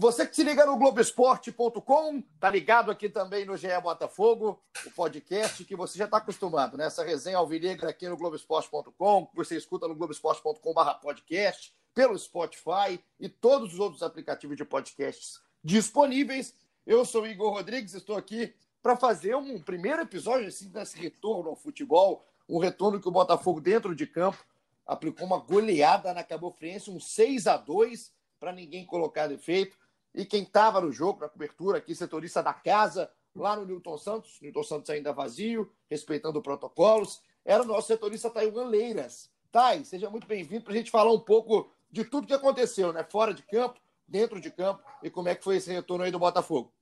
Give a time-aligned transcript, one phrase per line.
[0.00, 5.64] Você que se liga no Globoesporte.com, tá ligado aqui também no GE Botafogo, o podcast
[5.64, 6.86] que você já está acostumado, né?
[6.86, 13.80] Essa resenha alvinegra aqui no Globoesporte.com, você escuta no Globoesporte.com/podcast, pelo Spotify e todos os
[13.80, 16.54] outros aplicativos de podcasts disponíveis.
[16.86, 21.56] Eu sou Igor Rodrigues, estou aqui para fazer um primeiro episódio assim, desse retorno ao
[21.56, 24.38] futebol, um retorno que o Botafogo dentro de campo
[24.86, 29.76] aplicou uma goleada na Cabo Friense, um 6 a 2 para ninguém colocar defeito.
[30.18, 34.40] E quem estava no jogo, na cobertura aqui, setorista da casa, lá no Newton Santos,
[34.42, 39.30] Newton Santos ainda vazio, respeitando protocolos, era o nosso setorista Taiwan Leiras.
[39.52, 43.06] Tai, seja muito bem-vindo para a gente falar um pouco de tudo que aconteceu, né?
[43.08, 46.18] Fora de campo, dentro de campo, e como é que foi esse retorno aí do
[46.18, 46.72] Botafogo.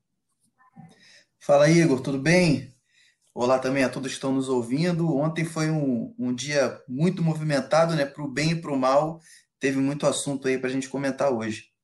[1.38, 2.74] Fala, Igor, tudo bem?
[3.34, 5.14] Olá também a todos que estão nos ouvindo.
[5.14, 8.06] Ontem foi um, um dia muito movimentado, né?
[8.06, 9.20] Para o bem e para o mal.
[9.60, 11.75] Teve muito assunto aí para a gente comentar hoje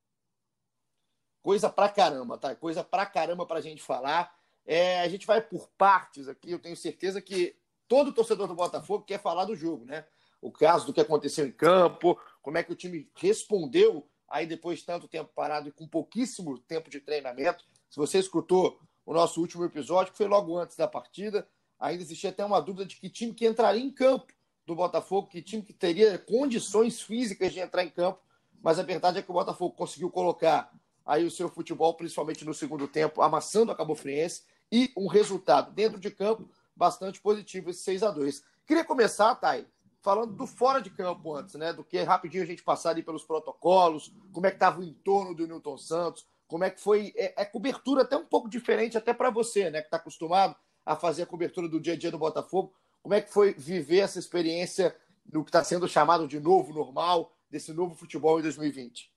[1.42, 2.54] coisa pra caramba, tá?
[2.54, 4.34] Coisa pra caramba pra gente falar.
[4.64, 7.56] É, a gente vai por partes aqui, eu tenho certeza que
[7.88, 10.06] todo torcedor do Botafogo quer falar do jogo, né?
[10.40, 14.78] O caso do que aconteceu em campo, como é que o time respondeu aí depois
[14.78, 17.64] de tanto tempo parado e com pouquíssimo tempo de treinamento.
[17.90, 21.46] Se você escutou o nosso último episódio, que foi logo antes da partida,
[21.78, 24.32] ainda existia até uma dúvida de que time que entraria em campo
[24.64, 28.20] do Botafogo, que time que teria condições físicas de entrar em campo,
[28.62, 30.72] mas a verdade é que o Botafogo conseguiu colocar
[31.04, 35.72] aí o seu futebol, principalmente no segundo tempo, amassando a Cabo Friense e um resultado
[35.72, 39.66] dentro de campo bastante positivo, esse 6 a 2 Queria começar, Thay,
[40.00, 41.72] falando do fora de campo antes, né?
[41.72, 45.34] Do que rapidinho a gente passar ali pelos protocolos, como é que estava o entorno
[45.34, 47.12] do Newton Santos, como é que foi.
[47.16, 49.80] É, é cobertura até um pouco diferente, até para você, né?
[49.80, 52.72] Que está acostumado a fazer a cobertura do dia a dia do Botafogo.
[53.02, 54.96] Como é que foi viver essa experiência
[55.30, 59.11] no que está sendo chamado de novo normal, desse novo futebol em 2020?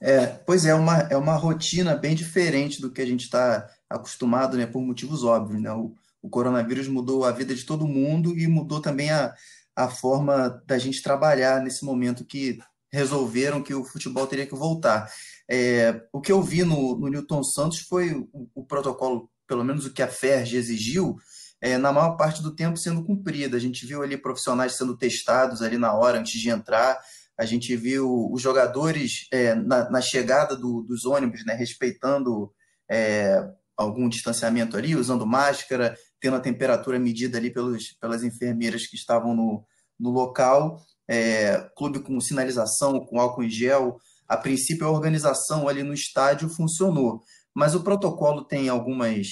[0.00, 4.56] É, pois é, uma, é uma rotina bem diferente do que a gente está acostumado,
[4.56, 5.60] né, por motivos óbvios.
[5.60, 5.72] Né?
[5.72, 9.34] O, o coronavírus mudou a vida de todo mundo e mudou também a,
[9.74, 12.58] a forma da gente trabalhar nesse momento que
[12.92, 15.10] resolveram que o futebol teria que voltar.
[15.48, 19.86] É, o que eu vi no, no Newton Santos foi o, o, protocolo, pelo menos
[19.86, 21.16] o que a FERJ exigiu,
[21.60, 23.56] é, na maior parte do tempo sendo cumprido.
[23.56, 26.98] A gente viu ali profissionais sendo testados ali na hora, antes de entrar,
[27.38, 32.50] a gente viu os jogadores é, na, na, chegada do, dos ônibus, né, respeitando
[32.90, 38.96] é, algum distanciamento ali, usando máscara, tendo a temperatura medida ali pelos, pelas enfermeiras que
[38.96, 39.64] estavam no,
[40.00, 40.80] no local.
[41.08, 43.98] É, clube com sinalização, com álcool em gel.
[44.26, 47.22] A princípio, a organização ali no estádio funcionou,
[47.54, 49.28] mas o protocolo tem algumas,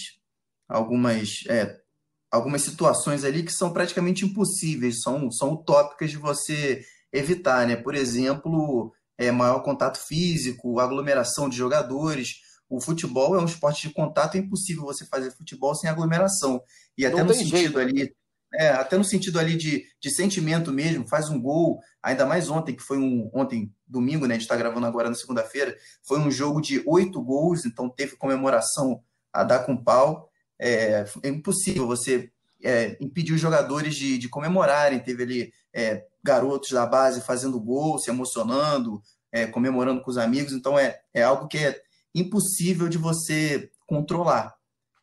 [0.69, 1.81] algumas, é,
[2.31, 7.77] algumas situações ali que são praticamente impossíveis, são, são utópicas de você evitar, né?
[7.77, 12.41] Por exemplo, é, maior contato físico, aglomeração de jogadores.
[12.69, 16.61] O futebol é um esporte de contato, é impossível você fazer futebol sem aglomeração.
[16.99, 17.79] E até Não no sentido jeito.
[17.79, 18.15] Ali,
[18.55, 22.75] é, até no sentido ali de, de sentimento mesmo, faz um gol, ainda mais ontem,
[22.75, 24.35] que foi um ontem, domingo, né?
[24.35, 28.17] A gente está gravando agora na segunda-feira, foi um jogo de oito gols, então teve
[28.17, 29.01] comemoração
[29.33, 30.29] a dar com pau.
[30.59, 32.31] É, é impossível você
[32.63, 34.99] é, impedir os jogadores de, de comemorarem.
[34.99, 40.53] Teve ali é, garotos da base fazendo gol, se emocionando, é, comemorando com os amigos.
[40.53, 41.79] Então é, é algo que é
[42.15, 44.55] impossível de você controlar.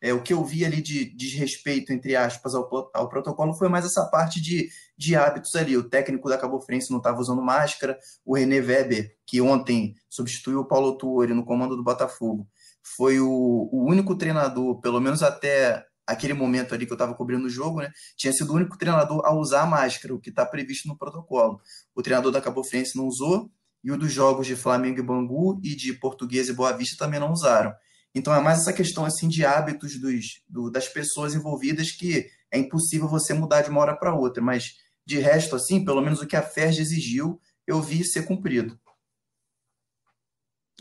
[0.02, 3.84] É, o que eu vi ali de desrespeito, entre aspas, ao, ao protocolo foi mais
[3.84, 4.68] essa parte de,
[4.98, 5.76] de hábitos ali.
[5.76, 10.60] O técnico da Cabo Frense não estava usando máscara, o René Weber, que ontem substituiu
[10.60, 12.48] o Paulo Tuori no comando do Botafogo,
[12.96, 13.28] foi o,
[13.72, 17.80] o único treinador, pelo menos até aquele momento ali que eu estava cobrindo o jogo,
[17.80, 20.96] né, tinha sido o único treinador a usar a máscara, o que está previsto no
[20.96, 21.60] protocolo.
[21.94, 23.50] O treinador da Cabo Friense não usou,
[23.84, 27.18] e o dos jogos de Flamengo e Bangu e de Português e Boa Vista também
[27.18, 27.74] não usaram.
[28.14, 32.58] Então é mais essa questão assim de hábitos dos, do, das pessoas envolvidas que é
[32.58, 34.74] impossível você mudar de uma hora para outra, mas
[35.04, 38.78] de resto, assim, pelo menos o que a FERJ exigiu, eu vi ser cumprido.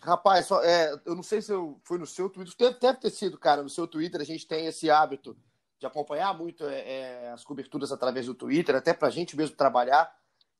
[0.03, 3.11] Rapaz, só, é, eu não sei se eu, foi no seu Twitter, deve, deve, ter
[3.11, 5.37] sido, cara, no seu Twitter a gente tem esse hábito
[5.79, 9.55] de acompanhar muito é, é, as coberturas através do Twitter, até para a gente mesmo
[9.55, 10.11] trabalhar.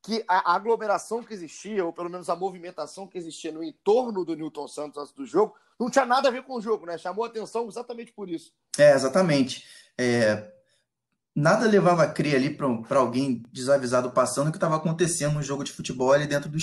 [0.04, 4.36] que a aglomeração que existia, ou pelo menos a movimentação que existia no entorno do
[4.36, 6.98] Newton Santos antes do jogo, não tinha nada a ver com o jogo, né?
[6.98, 8.54] Chamou atenção exatamente por isso.
[8.78, 9.64] É, exatamente.
[9.98, 10.52] É,
[11.36, 15.64] nada levava a crer ali para alguém desavisado passando o que estava acontecendo no jogo
[15.64, 16.58] de futebol ali dentro do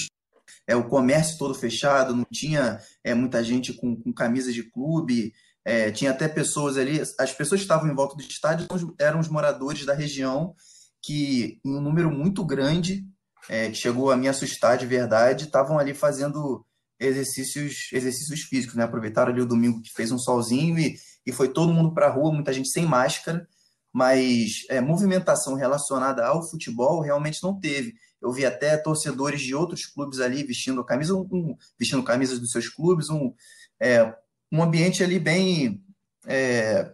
[0.67, 5.33] é o comércio todo fechado, não tinha é, muita gente com, com camisas de clube,
[5.65, 8.67] é, tinha até pessoas ali, as pessoas que estavam em volta do estádio
[8.99, 10.55] eram os moradores da região
[11.03, 13.05] que, em um número muito grande,
[13.49, 16.65] é, que chegou a me assustar de verdade, estavam ali fazendo
[16.99, 18.85] exercícios, exercícios físicos, né?
[18.85, 22.11] Aproveitaram ali o domingo que fez um solzinho e, e foi todo mundo para a
[22.11, 23.47] rua, muita gente sem máscara,
[23.93, 27.95] mas é, movimentação relacionada ao futebol realmente não teve.
[28.21, 32.69] Eu vi até torcedores de outros clubes ali vestindo camisa, um, vestindo camisas dos seus
[32.69, 33.33] clubes, um,
[33.81, 34.15] é,
[34.51, 35.85] um ambiente ali bem
[36.27, 36.93] é,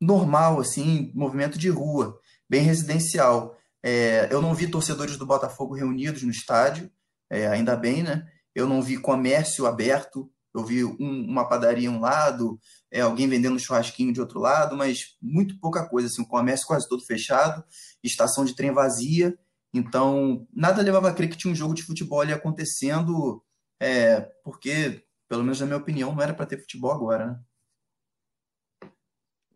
[0.00, 2.18] normal, assim, movimento de rua,
[2.48, 3.56] bem residencial.
[3.82, 6.90] É, eu não vi torcedores do Botafogo reunidos no estádio,
[7.30, 8.26] é, ainda bem, né?
[8.54, 12.60] Eu não vi comércio aberto, eu vi um, uma padaria um lado,
[12.90, 16.66] é, alguém vendendo um churrasquinho de outro lado, mas muito pouca coisa, assim, o comércio
[16.66, 17.64] quase todo fechado,
[18.02, 19.36] estação de trem vazia,
[19.72, 23.42] então nada levava a crer que tinha um jogo de futebol ali acontecendo,
[23.80, 27.40] é, porque, pelo menos na minha opinião, não era para ter futebol agora, né?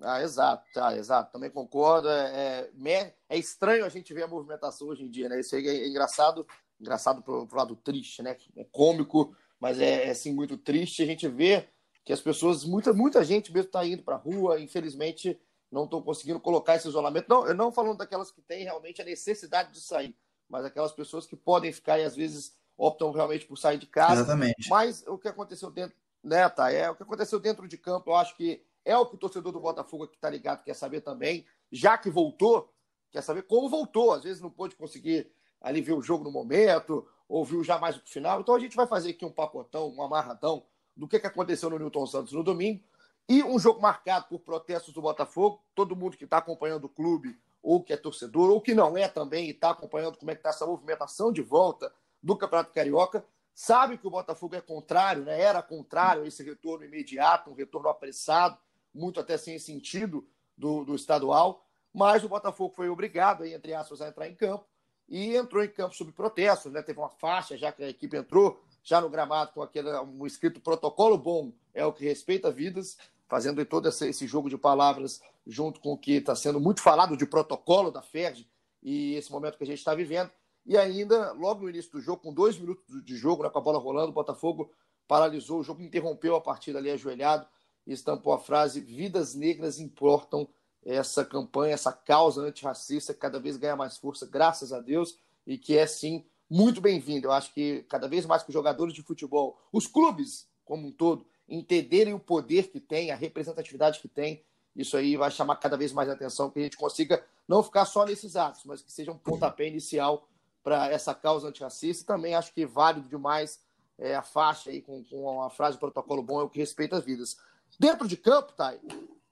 [0.00, 1.32] Ah, exato, tá, exato.
[1.32, 2.08] Também concordo.
[2.08, 5.40] É, é, é, estranho a gente ver a movimentação hoje em dia, né?
[5.40, 6.46] Isso aí é, engraçado,
[6.80, 8.36] engraçado pro, pro lado triste, né?
[8.56, 11.70] É cômico, mas é, é assim, muito triste a gente ver
[12.04, 15.40] que as pessoas, muita, muita gente mesmo está indo para a rua, infelizmente
[15.70, 17.28] não estão conseguindo colocar esse isolamento.
[17.28, 20.16] Não, eu não falando daquelas que têm realmente a necessidade de sair,
[20.48, 24.22] mas aquelas pessoas que podem ficar e às vezes optam realmente por sair de casa.
[24.22, 24.68] Exatamente.
[24.68, 26.70] Mas o que aconteceu dentro, né, tá?
[26.70, 29.52] É o que aconteceu dentro de campo, eu acho que é o que o torcedor
[29.52, 32.72] do Botafogo que está ligado quer saber também, já que voltou,
[33.10, 34.12] quer saber como voltou.
[34.12, 35.30] Às vezes não pôde conseguir
[35.60, 38.40] ali ver o jogo no momento, ouviu já mais o final.
[38.40, 40.64] Então a gente vai fazer aqui um pacotão, um amarradão
[40.96, 42.82] do que, que aconteceu no Newton Santos no domingo.
[43.28, 45.60] E um jogo marcado por protestos do Botafogo.
[45.74, 49.08] Todo mundo que está acompanhando o clube, ou que é torcedor, ou que não é
[49.08, 51.92] também, e está acompanhando como é que está essa movimentação de volta
[52.22, 55.40] do Campeonato Carioca, sabe que o Botafogo é contrário, né?
[55.40, 58.58] era contrário a esse retorno imediato, um retorno apressado,
[58.94, 60.26] muito até sem sentido
[60.56, 61.64] do, do estadual.
[61.92, 64.66] Mas o Botafogo foi obrigado, aí, entre aspas, a entrar em campo
[65.08, 66.82] e entrou em campo sob protestos, né?
[66.82, 70.60] Teve uma faixa já que a equipe entrou já no gramado com aquele um escrito
[70.60, 72.96] protocolo bom é o que respeita vidas,
[73.28, 77.26] fazendo todo esse, jogo de palavras junto com o que está sendo muito falado de
[77.26, 78.48] protocolo da FERJ
[78.82, 80.30] e esse momento que a gente está vivendo.
[80.64, 83.62] E ainda, logo no início do jogo, com dois minutos de jogo, né, com a
[83.62, 84.72] bola rolando, o Botafogo
[85.06, 87.46] paralisou o jogo, interrompeu a partida ali ajoelhado
[87.86, 90.48] e estampou a frase: Vidas negras importam
[90.84, 95.58] essa campanha, essa causa antirracista que cada vez ganha mais força, graças a Deus, e
[95.58, 97.26] que é sim muito bem-vindo.
[97.26, 100.92] Eu acho que cada vez mais que os jogadores de futebol, os clubes como um
[100.92, 104.44] todo, entenderem o poder que tem, a representatividade que tem,
[104.74, 108.04] isso aí vai chamar cada vez mais atenção, que a gente consiga não ficar só
[108.04, 110.28] nesses atos, mas que seja um pontapé inicial
[110.62, 112.02] para essa causa antirracista.
[112.02, 113.60] E também acho que é válido demais
[113.98, 117.04] é, a faixa aí com, com a frase protocolo bom é o que respeita as
[117.04, 117.38] vidas.
[117.78, 118.80] Dentro de campo, Thay,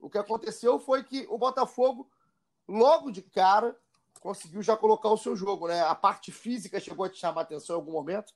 [0.01, 2.09] o que aconteceu foi que o Botafogo,
[2.67, 3.77] logo de cara,
[4.21, 5.83] conseguiu já colocar o seu jogo, né?
[5.83, 8.33] A parte física chegou a te chamar a atenção em algum momento?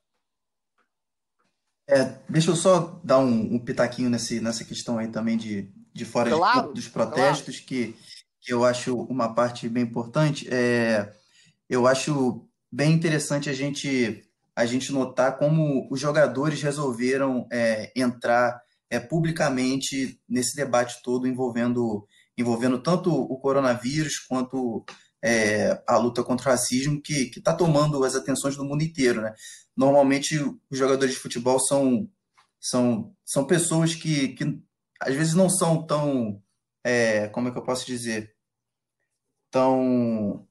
[1.88, 6.04] É, deixa eu só dar um, um pitaquinho nesse, nessa questão aí também de, de
[6.04, 7.66] fora claro, de, dos protestos, claro.
[7.66, 7.97] que,
[8.42, 10.47] que eu acho uma parte bem importante.
[10.50, 11.11] É,
[11.68, 14.23] eu acho bem interessante a gente,
[14.54, 22.07] a gente notar como os jogadores resolveram é, entrar é, publicamente nesse debate todo envolvendo,
[22.37, 24.85] envolvendo tanto o coronavírus quanto
[25.22, 29.20] é, a luta contra o racismo, que está tomando as atenções do mundo inteiro.
[29.20, 29.34] Né?
[29.76, 30.38] Normalmente,
[30.70, 32.08] os jogadores de futebol são,
[32.60, 34.60] são, são pessoas que, que
[35.00, 36.42] às vezes não são tão.
[36.84, 38.34] É, como é que eu posso dizer?
[39.50, 40.46] Tão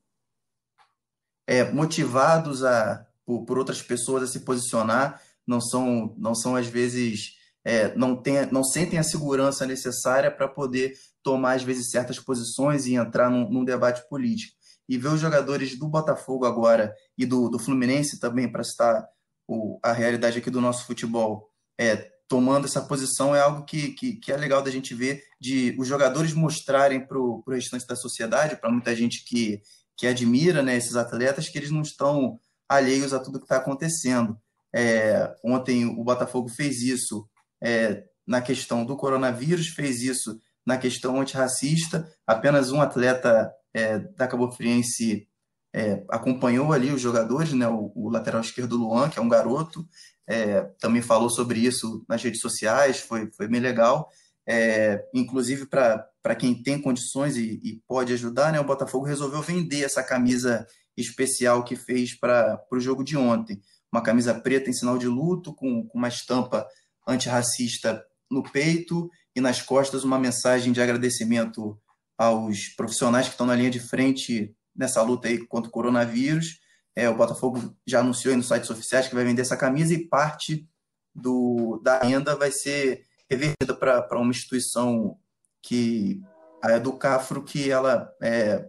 [1.45, 6.67] é, motivados a, por, por outras pessoas a se posicionar, não são, não são às
[6.67, 12.17] vezes é, não, tem, não sentem a segurança necessária para poder tomar, às vezes, certas
[12.17, 14.55] posições e entrar num, num, debate político.
[14.87, 19.05] E ver os jogadores do Botafogo agora e do, do Fluminense também, para citar
[19.47, 24.15] o, a realidade aqui do nosso futebol, é, tomando essa posição é algo que, que,
[24.15, 28.57] que, é legal da gente ver, de os jogadores mostrarem para o restante da sociedade,
[28.57, 29.61] para muita gente que,
[29.95, 34.37] que admira né, esses atletas, que eles não estão alheios a tudo que está acontecendo.
[34.75, 37.27] É, ontem o Botafogo fez isso
[37.63, 42.11] é, na questão do coronavírus, fez isso na questão antirracista.
[42.25, 45.27] Apenas um atleta é, da Cabo Friense
[45.71, 47.67] é, acompanhou ali os jogadores, né?
[47.67, 49.87] O, o, lateral esquerdo Luan, que é um garoto,
[50.25, 54.09] é, também falou sobre isso nas redes sociais, foi, foi bem legal.
[54.49, 58.59] É, inclusive para quem tem condições e, e, pode ajudar, né?
[58.59, 60.65] O Botafogo resolveu vender essa camisa
[60.95, 63.61] especial que fez para o jogo de ontem.
[63.91, 66.65] Uma camisa preta em sinal de luto, com, com uma estampa
[67.07, 71.79] antirracista no peito e nas costas uma mensagem de agradecimento
[72.17, 76.59] aos profissionais que estão na linha de frente nessa luta aí contra o coronavírus.
[76.95, 80.67] É, o Botafogo já anunciou nos sites oficiais que vai vender essa camisa e parte
[81.13, 85.17] do, da renda vai ser revertida para uma instituição
[85.61, 86.21] que
[86.63, 88.65] a Educafro, que ela é,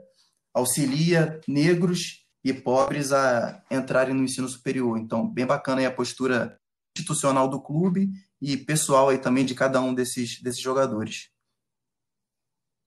[0.52, 4.98] auxilia negros e pobres a entrarem no ensino superior.
[4.98, 6.58] Então, bem bacana aí a postura
[6.96, 11.30] institucional do clube e pessoal aí também de cada um desses, desses jogadores.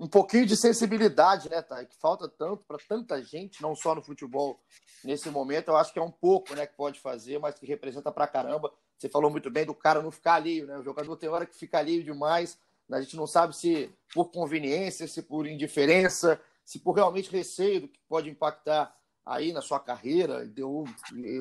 [0.02, 1.86] Um pouquinho de sensibilidade, né, Thay?
[1.86, 4.60] Que falta tanto para tanta gente, não só no futebol
[5.04, 5.68] nesse momento.
[5.68, 8.74] Eu acho que é um pouco, né, que pode fazer, mas que representa pra caramba.
[8.98, 10.76] Você falou muito bem do cara não ficar alheio, né?
[10.80, 12.58] O jogador tem hora que fica alheio demais.
[12.90, 17.88] A gente não sabe se por conveniência, se por indiferença, se por realmente receio do
[17.88, 20.52] que pode impactar aí na sua carreira,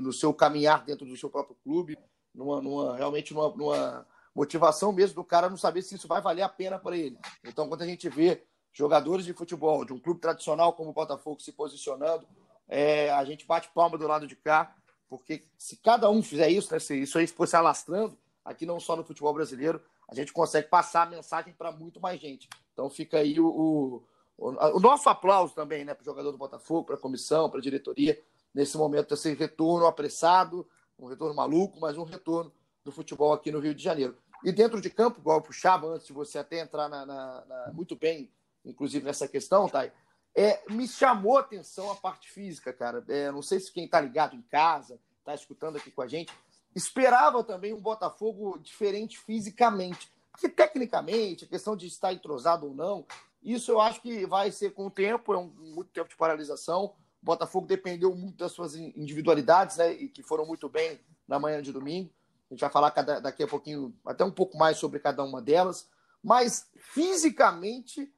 [0.02, 1.98] no seu caminhar dentro do seu próprio clube
[2.34, 6.42] numa, numa realmente numa, numa, motivação mesmo do cara não saber se isso vai valer
[6.42, 7.18] a pena para ele.
[7.44, 11.40] Então, quando a gente vê jogadores de futebol de um clube tradicional como o Botafogo
[11.40, 12.26] se posicionando,
[12.68, 14.74] é, a gente bate palma do lado de cá,
[15.08, 18.94] porque se cada um fizer isso, né, se isso aí fosse alastrando, aqui não só
[18.94, 22.48] no futebol brasileiro, a gente consegue passar a mensagem para muito mais gente.
[22.72, 24.04] Então fica aí o, o,
[24.38, 27.62] o, nosso aplauso também né, para o jogador do Botafogo, para a comissão, para a
[27.62, 28.20] diretoria,
[28.54, 30.66] nesse momento desse retorno apressado,
[30.98, 32.52] um retorno maluco, mas um retorno
[32.84, 34.16] do futebol aqui no Rio de Janeiro.
[34.44, 37.72] E dentro de campo, igual eu puxava antes de você até entrar na, na, na,
[37.72, 38.30] muito bem,
[38.70, 39.92] inclusive nessa questão, Thay,
[40.34, 43.04] é, me chamou a atenção a parte física, cara.
[43.08, 46.32] É, não sei se quem está ligado em casa, está escutando aqui com a gente,
[46.74, 50.10] esperava também um Botafogo diferente fisicamente.
[50.30, 53.04] Porque tecnicamente, a questão de estar entrosado ou não,
[53.42, 56.94] isso eu acho que vai ser com o tempo, é um, muito tempo de paralisação.
[57.22, 59.92] O Botafogo dependeu muito das suas individualidades, né?
[59.92, 62.10] E que foram muito bem na manhã de domingo.
[62.50, 65.40] A gente vai falar cada, daqui a pouquinho, até um pouco mais sobre cada uma
[65.42, 65.88] delas.
[66.22, 68.12] Mas, fisicamente,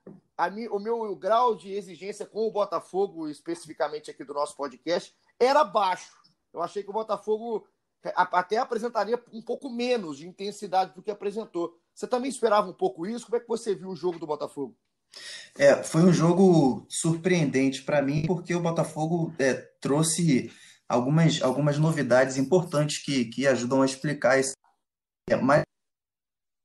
[0.53, 5.63] mim, o meu grau de exigência com o Botafogo, especificamente aqui do nosso podcast, era
[5.63, 6.13] baixo.
[6.53, 7.67] Eu achei que o Botafogo
[8.15, 11.79] até apresentaria um pouco menos de intensidade do que apresentou.
[11.95, 13.27] Você também esperava um pouco isso?
[13.27, 14.77] Como é que você viu o jogo do Botafogo?
[15.57, 20.51] É, foi um jogo surpreendente para mim, porque o Botafogo é, trouxe
[20.89, 24.55] algumas, algumas novidades importantes que, que ajudam a explicar esse
[25.31, 25.37] é,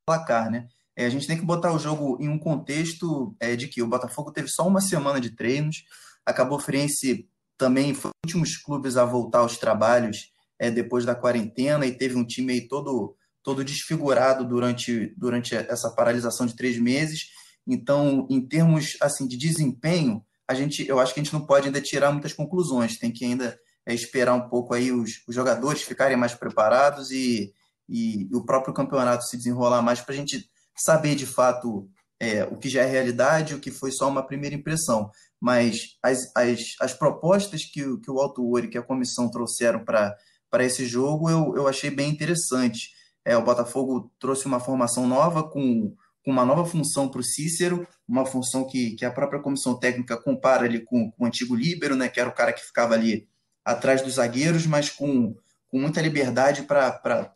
[0.06, 0.68] placar, né?
[0.98, 3.86] É, a gente tem que botar o jogo em um contexto é, de que o
[3.86, 5.84] Botafogo teve só uma semana de treinos,
[6.26, 11.04] a Cabo Friense também foi um dos últimos clubes a voltar aos trabalhos é, depois
[11.04, 16.56] da quarentena e teve um time aí todo, todo desfigurado durante, durante essa paralisação de
[16.56, 17.28] três meses
[17.68, 21.66] então, em termos assim de desempenho, a gente, eu acho que a gente não pode
[21.66, 22.98] ainda tirar muitas conclusões.
[22.98, 27.52] Tem que ainda é, esperar um pouco aí os, os, jogadores ficarem mais preparados e,
[27.86, 30.48] e o próprio campeonato se desenrolar mais para a gente
[30.82, 31.88] saber de fato
[32.20, 35.10] é, o que já é realidade, o que foi só uma primeira impressão.
[35.40, 40.16] Mas as, as, as propostas que, que o Alto Ori, que a comissão trouxeram para
[40.60, 42.90] esse jogo, eu, eu achei bem interessante.
[43.24, 45.94] É, o Botafogo trouxe uma formação nova com
[46.28, 50.14] com uma nova função para o Cícero, uma função que, que a própria comissão técnica
[50.14, 53.26] compara ali com, com o antigo líbero, né, que era o cara que ficava ali
[53.64, 55.34] atrás dos zagueiros, mas com,
[55.68, 57.32] com muita liberdade para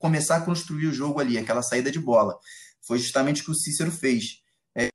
[0.00, 2.36] começar a construir o jogo ali, aquela saída de bola.
[2.86, 4.42] Foi justamente o que o Cícero fez.
[4.76, 4.88] É,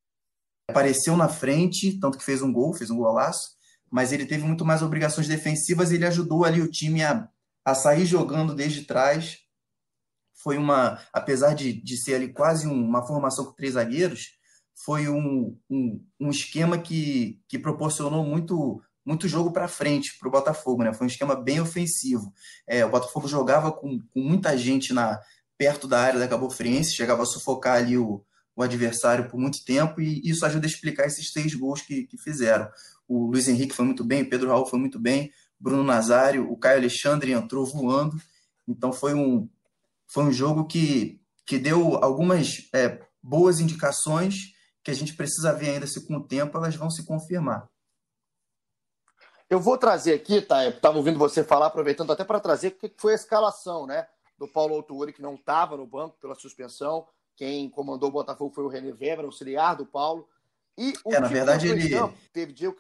[0.70, 3.58] apareceu na frente, tanto que fez um gol, fez um golaço,
[3.92, 7.28] mas ele teve muito mais obrigações defensivas e ele ajudou ali o time a,
[7.66, 9.40] a sair jogando desde trás
[10.42, 14.38] foi uma, apesar de, de ser ali quase uma formação com três zagueiros,
[14.86, 20.32] foi um, um, um esquema que, que proporcionou muito muito jogo para frente para o
[20.32, 20.94] Botafogo, né?
[20.94, 22.32] Foi um esquema bem ofensivo.
[22.68, 25.20] É, o Botafogo jogava com, com muita gente na
[25.60, 28.24] perto da área da Cabo Friense, chegava a sufocar ali o,
[28.56, 32.18] o adversário por muito tempo e isso ajuda a explicar esses seis gols que, que
[32.18, 32.72] fizeram.
[33.06, 36.56] O Luiz Henrique foi muito bem, o Pedro Raul foi muito bem, Bruno Nazário, o
[36.56, 38.16] Caio Alexandre entrou voando.
[38.66, 39.50] Então foi um,
[40.08, 45.72] foi um jogo que, que deu algumas é, boas indicações que a gente precisa ver
[45.72, 47.68] ainda se com o tempo elas vão se confirmar.
[49.50, 50.66] Eu vou trazer aqui, tá?
[50.70, 54.08] Estava ouvindo você falar, aproveitando até para trazer o que foi a escalação, né?
[54.40, 57.06] Do Paulo Autuori, que não estava no banco pela suspensão.
[57.36, 60.28] Quem comandou o Botafogo foi o René Weber, auxiliar do Paulo.
[60.78, 61.90] E o é, na verdade, ele.
[62.32, 62.76] teve Diego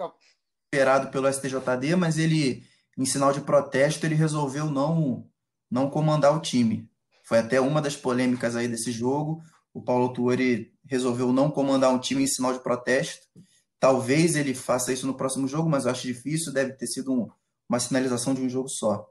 [0.71, 2.63] esperado pelo STJD, mas ele,
[2.97, 5.27] em sinal de protesto, ele resolveu não,
[5.69, 6.89] não comandar o time.
[7.23, 9.41] Foi até uma das polêmicas aí desse jogo.
[9.73, 13.27] O Paulo Tuori resolveu não comandar um time em sinal de protesto.
[13.79, 16.53] Talvez ele faça isso no próximo jogo, mas eu acho difícil.
[16.53, 17.29] Deve ter sido um,
[17.67, 19.07] uma sinalização de um jogo só.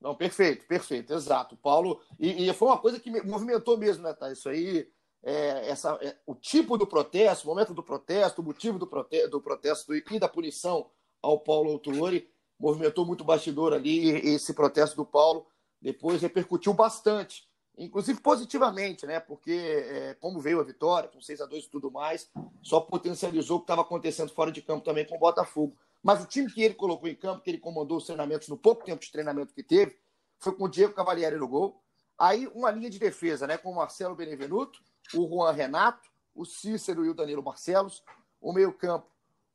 [0.00, 1.56] Não, perfeito, perfeito, exato.
[1.56, 4.30] Paulo, e, e, foi uma coisa que movimentou mesmo, né, tá?
[4.30, 4.88] Isso aí,
[5.22, 9.26] é, essa, é, o tipo do protesto, o momento do protesto, o motivo do, prote
[9.26, 10.88] do protesto e da punição
[11.20, 14.08] ao Paulo Autuori, movimentou muito o bastidor ali.
[14.34, 15.46] Esse protesto do Paulo
[15.82, 19.18] depois repercutiu bastante, inclusive positivamente, né?
[19.18, 22.30] Porque, é, como veio a vitória, com 6 a 2 e tudo mais,
[22.62, 25.76] só potencializou o que estava acontecendo fora de campo também com o Botafogo.
[26.08, 28.82] Mas o time que ele colocou em campo, que ele comandou os treinamentos no pouco
[28.82, 29.94] tempo de treinamento que teve,
[30.38, 31.82] foi com o Diego Cavalieri no gol.
[32.18, 33.58] Aí uma linha de defesa, né?
[33.58, 34.80] Com o Marcelo Benevenuto,
[35.14, 38.02] o Juan Renato, o Cícero e o Danilo Barcelos.
[38.40, 39.06] O meio-campo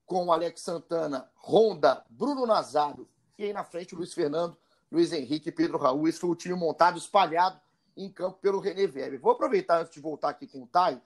[0.05, 4.55] com o Alex Santana, Ronda, Bruno Nazário e aí na frente o Luiz Fernando,
[4.91, 6.07] Luiz Henrique e Pedro Raul.
[6.07, 7.59] Esse foi o time montado, espalhado
[7.97, 9.19] em campo pelo René Weber.
[9.19, 11.01] Vou aproveitar antes de voltar aqui com o Tai.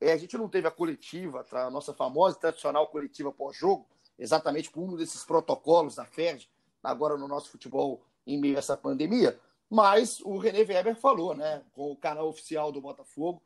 [0.00, 3.86] É, a gente não teve a coletiva, a nossa famosa e tradicional coletiva pós-jogo,
[4.18, 6.48] exatamente por um desses protocolos da FERJ,
[6.82, 9.38] agora no nosso futebol em meio a essa pandemia.
[9.68, 13.42] Mas o René Weber falou, né, com o canal oficial do Botafogo,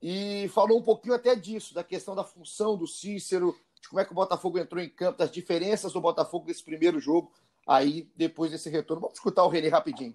[0.00, 4.04] e falou um pouquinho até disso, da questão da função do Cícero, de como é
[4.04, 7.32] que o Botafogo entrou em campo, das diferenças do Botafogo nesse primeiro jogo,
[7.66, 9.00] aí depois desse retorno.
[9.00, 10.14] Vamos escutar o René rapidinho.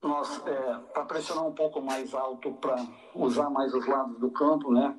[0.00, 2.76] Nós, é, para pressionar um pouco mais alto, para
[3.14, 4.96] usar mais os lados do campo, né?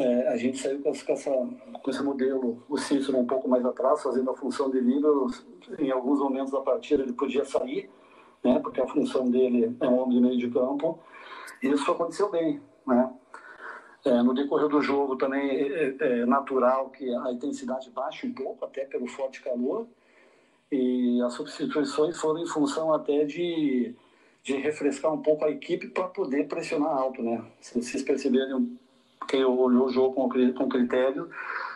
[0.00, 4.02] É, a gente saiu com, essa, com esse modelo, o Cícero um pouco mais atrás,
[4.02, 5.26] fazendo a função de líbero.
[5.78, 7.90] Em alguns momentos da partida ele podia sair,
[8.42, 10.98] né, porque a função dele é um homem de meio de campo.
[11.62, 12.62] E isso aconteceu bem.
[12.86, 13.10] Né?
[14.06, 18.32] É, no decorrer do jogo também é, é, é natural que a intensidade baixe um
[18.32, 19.86] pouco, até pelo forte calor.
[20.72, 23.94] E as substituições foram em função até de,
[24.42, 27.22] de refrescar um pouco a equipe para poder pressionar alto.
[27.22, 27.44] Né?
[27.60, 28.78] Se vocês perceberem
[29.28, 31.30] quem olhou o jogo com critério,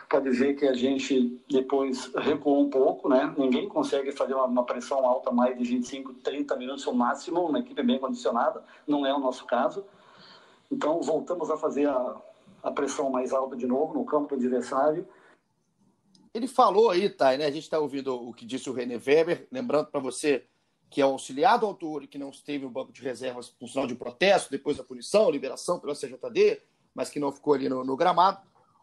[0.09, 3.33] pode ver que a gente depois recuou um pouco, né?
[3.37, 7.81] Ninguém consegue fazer uma, pressão alta mais de 25, 30 minutos o máximo, uma equipe
[7.83, 9.85] bem condicionada, não é o nosso caso.
[10.71, 12.15] Então voltamos a fazer a,
[12.63, 15.07] a pressão mais alta de novo no campo do adversário.
[16.33, 17.45] Ele falou aí, Thay, né?
[17.45, 20.45] A gente está ouvindo o que disse o René Weber, lembrando para você
[20.89, 23.67] que é o auxiliar do autor e que não esteve no banco de reservas por
[23.67, 26.61] sinal de protesto, depois da punição, liberação pela CJD,
[26.95, 28.41] mas que não ficou ali no, no gramado.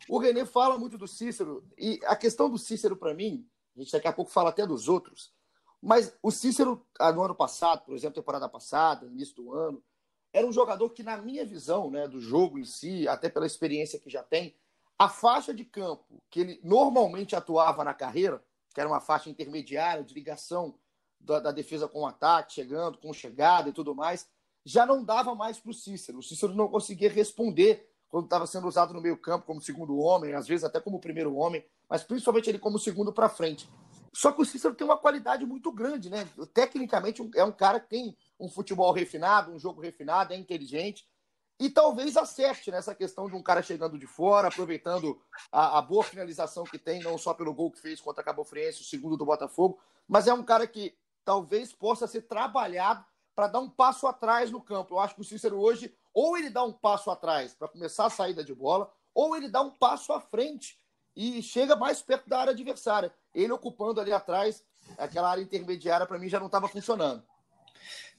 [0.09, 3.91] O René fala muito do Cícero, e a questão do Cícero, para mim, a gente
[3.91, 5.33] daqui a pouco fala até dos outros,
[5.81, 9.83] mas o Cícero, ah, no ano passado, por exemplo, temporada passada, início do ano,
[10.33, 13.99] era um jogador que, na minha visão né, do jogo em si, até pela experiência
[13.99, 14.55] que já tem,
[14.99, 20.05] a faixa de campo que ele normalmente atuava na carreira, que era uma faixa intermediária
[20.05, 20.79] de ligação
[21.19, 24.29] da, da defesa com o ataque, chegando, com chegada e tudo mais,
[24.65, 26.19] já não dava mais para o Cícero.
[26.19, 30.47] O Cícero não conseguia responder quando estava sendo usado no meio-campo como segundo homem, às
[30.47, 33.67] vezes até como primeiro homem, mas principalmente ele como segundo para frente.
[34.13, 36.29] Só que o Cícero tem uma qualidade muito grande, né?
[36.53, 41.07] Tecnicamente é um cara que tem um futebol refinado, um jogo refinado, é inteligente
[41.59, 45.19] e talvez acerte nessa questão de um cara chegando de fora, aproveitando
[45.51, 48.45] a, a, boa finalização que tem, não só pelo gol que fez contra a Cabo
[48.45, 50.95] Friense, o segundo do Botafogo, mas é um cara que
[51.25, 53.03] talvez possa ser trabalhado
[53.35, 54.95] para dar um passo atrás no campo.
[54.95, 58.11] Eu acho que o Cícero hoje ou ele dá um passo atrás para começar a
[58.11, 60.77] saída de bola, ou ele dá um passo à frente
[61.15, 63.13] e chega mais perto da área adversária.
[63.35, 64.63] Ele ocupando ali atrás,
[64.97, 67.23] aquela área intermediária, para mim já não estava funcionando.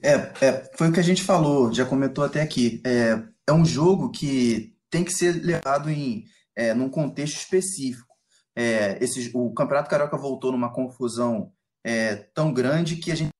[0.01, 0.13] É,
[0.45, 2.81] é, foi o que a gente falou, já comentou até aqui.
[2.85, 6.25] É, é um jogo que tem que ser levado em
[6.55, 8.13] é, num contexto específico.
[8.55, 11.51] É, esse, o Campeonato Carioca voltou numa confusão
[11.83, 13.33] é, tão grande que a gente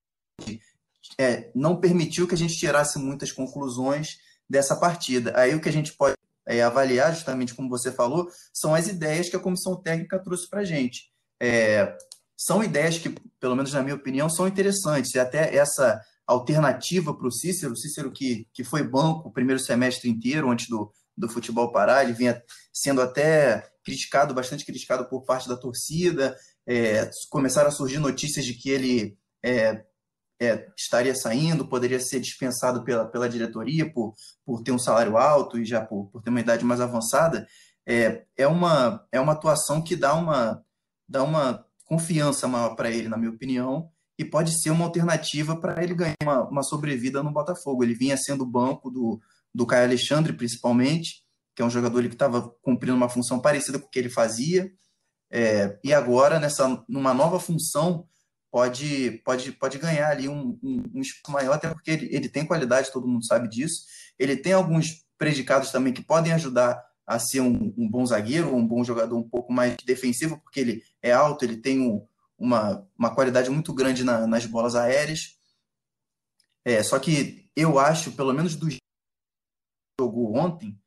[1.20, 4.18] é, não permitiu que a gente tirasse muitas conclusões
[4.50, 5.34] dessa partida.
[5.36, 6.16] Aí o que a gente pode
[6.48, 10.62] é, avaliar, justamente como você falou, são as ideias que a comissão técnica trouxe para
[10.62, 11.12] a gente.
[11.42, 11.96] É,
[12.36, 15.14] são ideias que, pelo menos na minha opinião, são interessantes.
[15.14, 20.10] E até essa alternativa para o Cícero, Cícero que, que foi banco o primeiro semestre
[20.10, 25.48] inteiro antes do, do futebol parar, ele vinha sendo até criticado, bastante criticado por parte
[25.48, 26.36] da torcida.
[26.66, 29.84] É, começaram a surgir notícias de que ele é,
[30.44, 34.14] é, estaria saindo, poderia ser dispensado pela, pela diretoria por,
[34.46, 37.48] por ter um salário alto e já por, por ter uma idade mais avançada,
[37.86, 40.64] é, é, uma, é uma atuação que dá uma,
[41.08, 45.84] dá uma confiança maior para ele, na minha opinião, e pode ser uma alternativa para
[45.84, 47.84] ele ganhar uma, uma sobrevida no Botafogo.
[47.84, 49.20] Ele vinha sendo banco do,
[49.54, 51.24] do Caio Alexandre, principalmente,
[51.56, 54.72] que é um jogador que estava cumprindo uma função parecida com o que ele fazia,
[55.36, 58.08] é, e agora, nessa, numa nova função,
[58.54, 62.46] pode, pode, pode ganhar ali um, um, um espaço maior, até porque ele, ele tem
[62.46, 63.88] qualidade, todo mundo sabe disso.
[64.20, 68.66] Ele tem alguns predicados também que podem ajudar a ser um, um, bom zagueiro, um
[68.66, 73.16] bom jogador um pouco mais defensivo, porque ele é alto, ele tem um, uma, uma
[73.16, 75.36] qualidade muito grande na, nas bolas aéreas.
[76.64, 78.68] É, só que eu acho, pelo menos do
[80.00, 80.80] jogo ontem,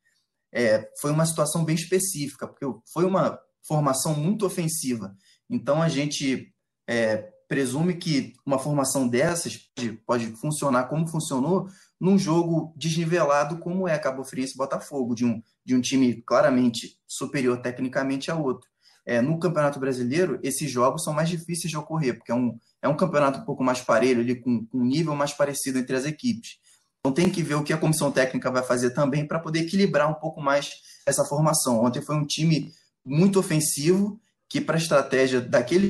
[0.53, 5.13] é, foi uma situação bem específica, porque foi uma formação muito ofensiva.
[5.49, 6.55] Então a gente
[6.87, 11.67] é, presume que uma formação dessas pode, pode, funcionar como funcionou
[11.99, 16.99] num jogo desnivelado como é Cabo Frio e Botafogo, de um, de um time claramente
[17.07, 18.69] superior tecnicamente ao outro.
[19.05, 22.89] É, no Campeonato Brasileiro, esses jogos são mais difíceis de ocorrer, porque é um, é
[22.89, 26.05] um campeonato um pouco mais parelho, ali, com, com um nível mais parecido entre as
[26.05, 26.57] equipes.
[26.99, 30.09] Então tem que ver o que a comissão técnica vai fazer também para poder equilibrar
[30.09, 30.73] um pouco mais
[31.05, 31.81] essa formação.
[31.81, 32.73] Ontem foi um time
[33.05, 35.89] muito ofensivo, que para a estratégia daquele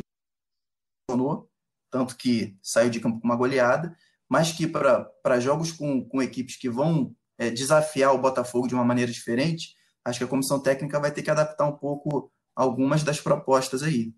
[1.09, 1.49] funcionou,
[1.89, 3.95] tanto que saiu de campo com uma goleada,
[4.29, 8.83] mas que para jogos com, com equipes que vão é, desafiar o Botafogo de uma
[8.83, 13.21] maneira diferente, acho que a comissão técnica vai ter que adaptar um pouco algumas das
[13.21, 14.13] propostas aí.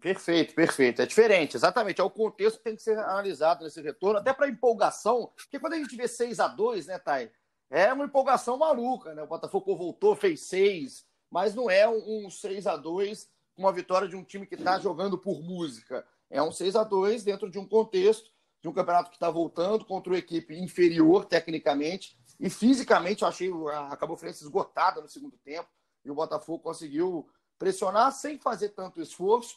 [0.00, 1.02] Perfeito, perfeito.
[1.02, 2.00] É diferente, exatamente.
[2.00, 5.74] É o contexto que tem que ser analisado nesse retorno, até para empolgação, porque quando
[5.74, 7.30] a gente vê 6 a 2 né, Thay?
[7.70, 9.22] É uma empolgação maluca, né?
[9.22, 14.16] O Botafogo voltou, fez seis, mas não é um 6 a 2 uma vitória de
[14.16, 16.06] um time que está jogando por música.
[16.30, 18.30] É um 6 a 2 dentro de um contexto
[18.62, 23.22] de um campeonato que está voltando contra uma equipe inferior tecnicamente e fisicamente.
[23.22, 25.68] Eu achei a Cabo esgotada no segundo tempo
[26.04, 29.56] e o Botafogo conseguiu pressionar sem fazer tanto esforço.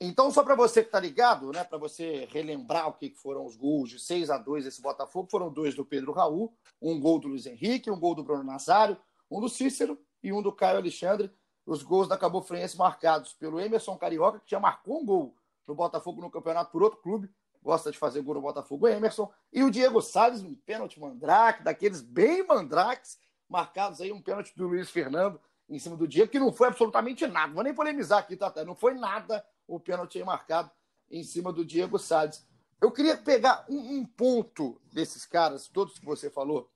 [0.00, 3.54] Então, só para você que está ligado, né, para você relembrar o que foram os
[3.54, 7.28] gols de 6 a 2 esse Botafogo, foram dois do Pedro Raul, um gol do
[7.28, 8.96] Luiz Henrique, um gol do Bruno Nazário,
[9.30, 11.30] um do Cícero e um do Caio Alexandre.
[11.66, 15.74] Os gols da Cabo Friense marcados pelo Emerson Carioca, que já marcou um gol no
[15.74, 17.30] Botafogo no campeonato por outro clube,
[17.62, 22.00] gosta de fazer gol no Botafogo, Emerson, e o Diego Salles, um pênalti mandrake, daqueles
[22.00, 26.52] bem mandrakes, marcados aí, um pênalti do Luiz Fernando em cima do Diego, que não
[26.52, 27.52] foi absolutamente nada.
[27.52, 28.52] Vou nem polemizar aqui, tá?
[28.64, 30.70] Não foi nada o pênalti aí marcado
[31.10, 32.44] em cima do Diego Salles.
[32.80, 36.68] Eu queria pegar um, um ponto desses caras, todos que você falou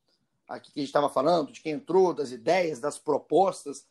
[0.48, 3.86] aqui, que a gente estava falando, de quem entrou, das ideias, das propostas,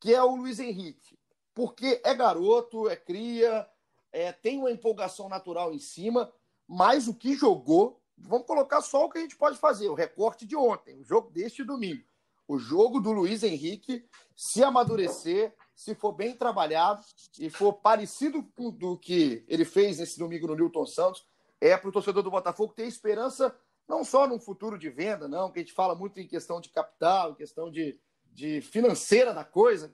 [0.00, 1.18] que é o Luiz Henrique.
[1.54, 3.68] Porque é garoto, é cria,
[4.12, 6.32] é, tem uma empolgação natural em cima,
[6.66, 10.46] mas o que jogou, vamos colocar só o que a gente pode fazer, o recorte
[10.46, 12.02] de ontem, o jogo deste domingo.
[12.46, 17.04] O jogo do Luiz Henrique, se amadurecer, se for bem trabalhado
[17.38, 21.26] e for parecido com do que ele fez nesse domingo no Newton Santos,
[21.60, 23.54] é para o torcedor do Botafogo ter esperança
[23.86, 26.68] não só no futuro de venda, não, que a gente fala muito em questão de
[26.68, 27.98] capital, em questão de,
[28.38, 29.92] de financeira da coisa,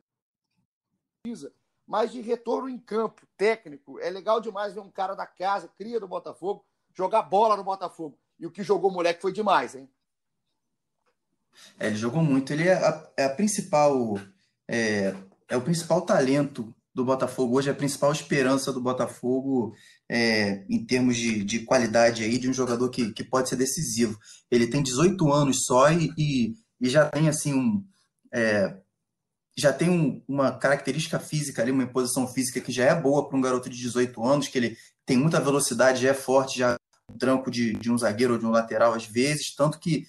[1.86, 3.98] mas de retorno em campo, técnico.
[3.98, 6.62] É legal demais ver um cara da casa, cria do Botafogo,
[6.94, 8.18] jogar bola no Botafogo.
[8.38, 9.88] E o que jogou o moleque foi demais, hein?
[11.78, 12.52] É, ele jogou muito.
[12.52, 14.18] Ele é a, é a principal
[14.68, 15.14] é,
[15.48, 19.74] é o principal talento do Botafogo hoje, é a principal esperança do Botafogo
[20.06, 24.18] é, em termos de, de qualidade aí, de um jogador que, que pode ser decisivo.
[24.50, 27.82] Ele tem 18 anos só e, e, e já tem assim um.
[28.34, 28.76] É,
[29.56, 33.38] já tem um, uma característica física ali, uma imposição física que já é boa para
[33.38, 36.76] um garoto de 18 anos, que ele tem muita velocidade, já é forte, já
[37.18, 40.06] tranco de, de um zagueiro ou de um lateral às vezes, tanto que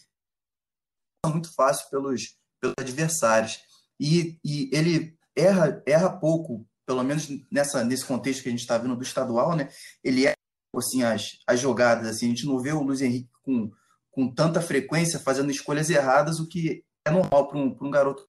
[1.24, 3.60] é muito fácil pelos, pelos adversários.
[4.00, 8.78] E, e ele erra, erra pouco, pelo menos nessa, nesse contexto que a gente está
[8.78, 9.70] vendo do estadual, né?
[10.04, 10.36] Ele erra
[10.76, 12.08] assim, as, as jogadas.
[12.08, 13.72] Assim, a gente não vê o Luiz Henrique com,
[14.12, 18.28] com tanta frequência fazendo escolhas erradas, o que é normal para um, um garoto.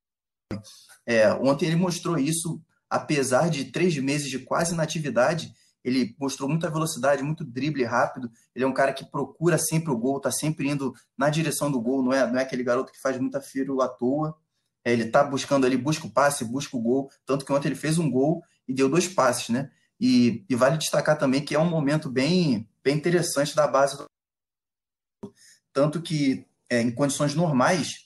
[1.06, 6.68] É, ontem ele mostrou isso, apesar de três meses de quase inatividade, ele mostrou muita
[6.68, 8.30] velocidade, muito drible rápido.
[8.54, 11.80] Ele é um cara que procura sempre o gol, está sempre indo na direção do
[11.80, 14.36] gol, não é, não é aquele garoto que faz muita firo à toa.
[14.84, 17.08] É, ele está buscando ali, busca o passe, busca o gol.
[17.24, 19.70] Tanto que ontem ele fez um gol e deu dois passes, né?
[19.98, 23.96] E, e vale destacar também que é um momento bem, bem interessante da base.
[23.96, 24.06] Do...
[25.72, 28.05] Tanto que, é, em condições normais,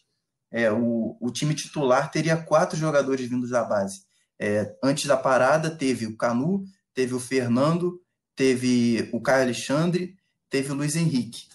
[0.50, 4.02] é, o, o time titular teria quatro jogadores vindos da base.
[4.38, 8.00] É, antes da parada, teve o Canu, teve o Fernando,
[8.34, 10.16] teve o Caio Alexandre,
[10.48, 11.48] teve o Luiz Henrique.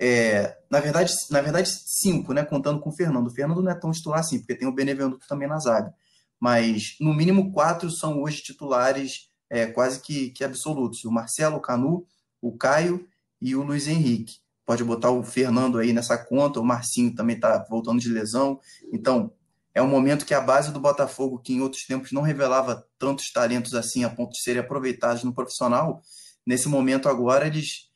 [0.00, 2.44] É, na, verdade, na verdade, cinco, né?
[2.44, 3.28] Contando com o Fernando.
[3.28, 5.94] O Fernando não é tão titular assim, porque tem o Benevenuto também na zaga.
[6.40, 11.04] Mas, no mínimo, quatro são hoje titulares é, quase que, que absolutos.
[11.04, 12.04] O Marcelo, o Canu,
[12.40, 13.06] o Caio
[13.40, 14.38] e o Luiz Henrique.
[14.64, 18.60] Pode botar o Fernando aí nessa conta, o Marcinho também está voltando de lesão.
[18.92, 19.32] Então,
[19.74, 23.32] é um momento que a base do Botafogo, que em outros tempos não revelava tantos
[23.32, 26.02] talentos assim a ponto de serem aproveitados no profissional,
[26.46, 27.90] nesse momento agora eles,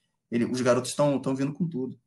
[0.50, 1.98] os garotos estão vindo com tudo.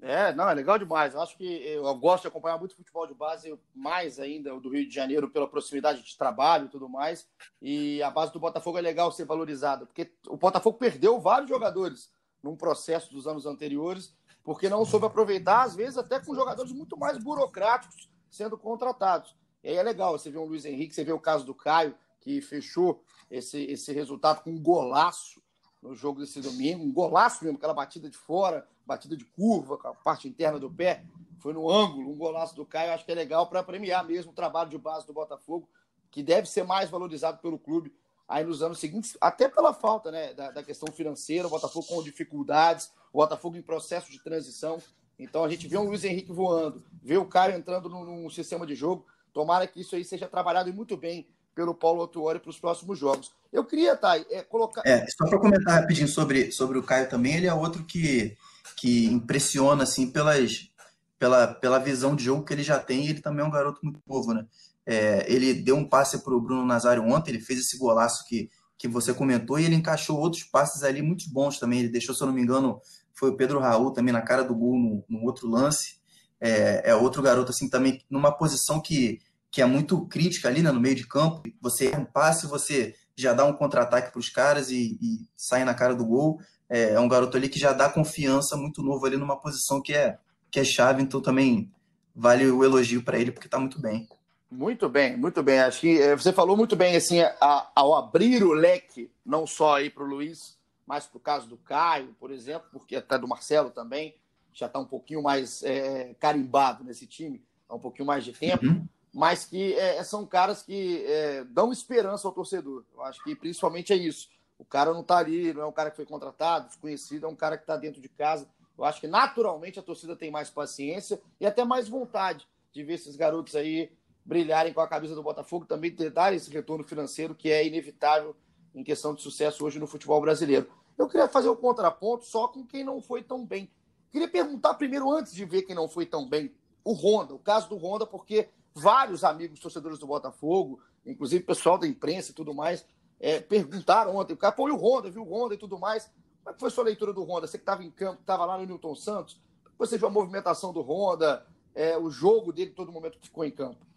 [0.00, 1.12] É, não, é legal demais.
[1.12, 4.70] Eu acho que eu gosto de acompanhar muito futebol de base, mais ainda o do
[4.70, 7.26] Rio de Janeiro, pela proximidade de trabalho e tudo mais.
[7.60, 12.10] E a base do Botafogo é legal ser valorizada, porque o Botafogo perdeu vários jogadores
[12.42, 16.96] num processo dos anos anteriores, porque não soube aproveitar, às vezes até com jogadores muito
[16.96, 19.36] mais burocráticos sendo contratados.
[19.62, 21.94] E aí é legal, você vê o Luiz Henrique, você vê o caso do Caio,
[22.20, 25.42] que fechou esse, esse resultado com um golaço
[25.82, 29.88] no jogo desse domingo, um golaço mesmo, aquela batida de fora, batida de curva, com
[29.88, 31.04] a parte interna do pé,
[31.38, 34.34] foi no ângulo, um golaço do Caio, acho que é legal para premiar mesmo o
[34.34, 35.68] trabalho de base do Botafogo,
[36.10, 37.94] que deve ser mais valorizado pelo clube
[38.28, 42.02] aí nos anos seguintes, até pela falta né, da, da questão financeira, o Botafogo com
[42.02, 44.78] dificuldades, o Botafogo em processo de transição.
[45.18, 48.74] Então a gente vê um Luiz Henrique voando, vê o Caio entrando num, sistema de
[48.74, 49.06] jogo.
[49.32, 53.32] Tomara que isso aí seja trabalhado muito bem pelo Paulo Autuori para os próximos jogos.
[53.52, 54.82] Eu queria, Thay, é, colocar.
[54.86, 58.36] É, só para comentar rapidinho sobre, sobre o Caio também, ele é outro que,
[58.76, 60.70] que impressiona assim pelas,
[61.18, 63.08] pela, pela visão de jogo que ele já tem.
[63.08, 64.46] Ele também é um garoto muito novo, né?
[64.90, 68.48] É, ele deu um passe para o Bruno Nazário ontem, ele fez esse golaço que,
[68.78, 71.80] que você comentou, e ele encaixou outros passes ali muito bons também.
[71.80, 72.80] Ele deixou, se eu não me engano,
[73.12, 75.98] foi o Pedro Raul também na cara do gol no, no outro lance.
[76.40, 79.18] É, é, outro garoto assim também numa posição que,
[79.50, 81.42] que é muito crítica ali né, no meio de campo.
[81.60, 85.74] Você um passe, você já dá um contra-ataque para os caras e, e, sai na
[85.74, 86.38] cara do gol.
[86.70, 89.92] É, é, um garoto ali que já dá confiança muito novo ali numa posição que
[89.92, 90.16] é,
[90.50, 91.70] que é chave, então também
[92.14, 94.08] vale o elogio para ele porque está muito bem.
[94.50, 95.60] Muito bem, muito bem.
[95.60, 99.76] Acho que eh, você falou muito bem assim, a, ao abrir o leque, não só
[99.76, 103.28] aí para o Luiz, mas para o caso do Caio, por exemplo, porque até do
[103.28, 104.14] Marcelo também,
[104.52, 108.64] já está um pouquinho mais é, carimbado nesse time, há um pouquinho mais de tempo,
[108.64, 108.86] uhum.
[109.12, 111.04] mas que é, são caras que
[111.50, 112.84] dão esperança ao torcedor.
[112.94, 114.28] Eu acho que principalmente é isso.
[114.58, 117.36] O cara não está ali, não é um cara que foi contratado, desconhecido, é um
[117.36, 118.48] cara que está dentro de casa.
[118.76, 122.94] Eu acho que naturalmente a torcida tem mais paciência e até mais vontade de ver
[122.94, 123.90] esses garotos aí
[124.28, 128.36] brilharem com a camisa do Botafogo, também dar esse retorno financeiro que é inevitável
[128.74, 130.68] em questão de sucesso hoje no futebol brasileiro.
[130.98, 133.70] Eu queria fazer o um contraponto só com quem não foi tão bem.
[134.10, 136.52] Queria perguntar primeiro, antes de ver quem não foi tão bem,
[136.84, 141.86] o Honda, o caso do Honda, porque vários amigos torcedores do Botafogo, inclusive pessoal da
[141.86, 142.84] imprensa e tudo mais,
[143.18, 146.04] é, perguntaram ontem, o cara, pô, e o Honda, viu o Honda e tudo mais.
[146.44, 147.46] Como é que foi sua leitura do Honda?
[147.46, 149.40] Você que estava em campo, estava lá no Newton Santos,
[149.78, 153.50] você viu a movimentação do Honda, é, o jogo dele todo momento que ficou em
[153.50, 153.87] campo?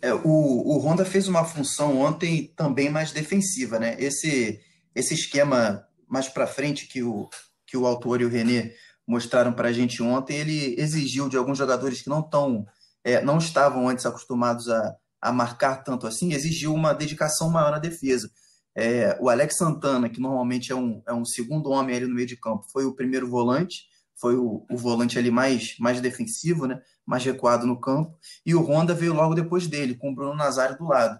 [0.00, 3.96] É, o, o Honda fez uma função ontem também mais defensiva, né?
[3.98, 4.60] Esse,
[4.94, 7.28] esse esquema mais para frente que o,
[7.66, 8.72] que o autor e o René
[9.06, 12.66] mostraram para a gente ontem, ele exigiu de alguns jogadores que não tão,
[13.02, 17.78] é, não estavam antes acostumados a, a marcar tanto assim, exigiu uma dedicação maior na
[17.78, 18.30] defesa.
[18.76, 22.26] É, o Alex Santana, que normalmente é um, é um segundo homem ali no meio
[22.26, 23.84] de campo, foi o primeiro volante,
[24.20, 26.80] foi o, o volante ali mais, mais defensivo, né?
[27.06, 30.76] mais recuado no campo, e o Honda veio logo depois dele, com o Bruno Nazário
[30.76, 31.18] do lado.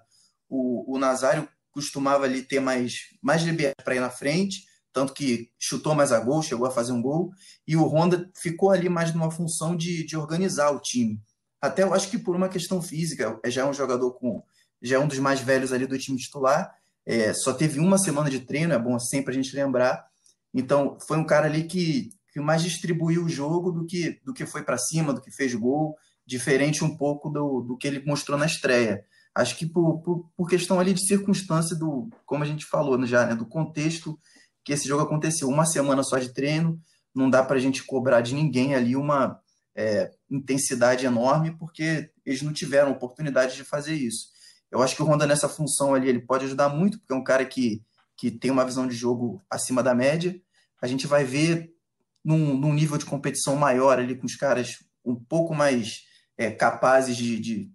[0.49, 5.51] O, o Nazário costumava ali ter mais, mais liberdade para ir na frente, tanto que
[5.59, 7.31] chutou mais a gol, chegou a fazer um gol,
[7.67, 11.21] e o Honda ficou ali mais numa função de, de organizar o time.
[11.61, 14.43] Até eu acho que por uma questão física, já é um jogador com.
[14.83, 16.75] já é um dos mais velhos ali do time titular,
[17.07, 20.07] é, só teve uma semana de treino, é bom sempre a gente lembrar.
[20.53, 24.47] Então, foi um cara ali que que mais distribuiu o jogo do que, do que
[24.47, 28.39] foi para cima, do que fez gol, diferente um pouco do, do que ele mostrou
[28.39, 29.05] na estreia.
[29.35, 33.27] Acho que por, por, por questão ali de circunstância do, como a gente falou já,
[33.27, 34.19] né, do contexto
[34.65, 36.81] que esse jogo aconteceu, uma semana só de treino,
[37.15, 39.41] não dá para a gente cobrar de ninguém ali uma
[39.75, 44.29] é, intensidade enorme, porque eles não tiveram oportunidade de fazer isso.
[44.71, 47.25] Eu acho que o Honda nessa função ali ele pode ajudar muito, porque é um
[47.25, 47.83] cara que,
[48.17, 50.41] que tem uma visão de jogo acima da média.
[50.81, 51.73] A gente vai ver
[52.25, 56.05] num, num nível de competição maior ali com os caras um pouco mais
[56.37, 57.71] é, capazes de, de,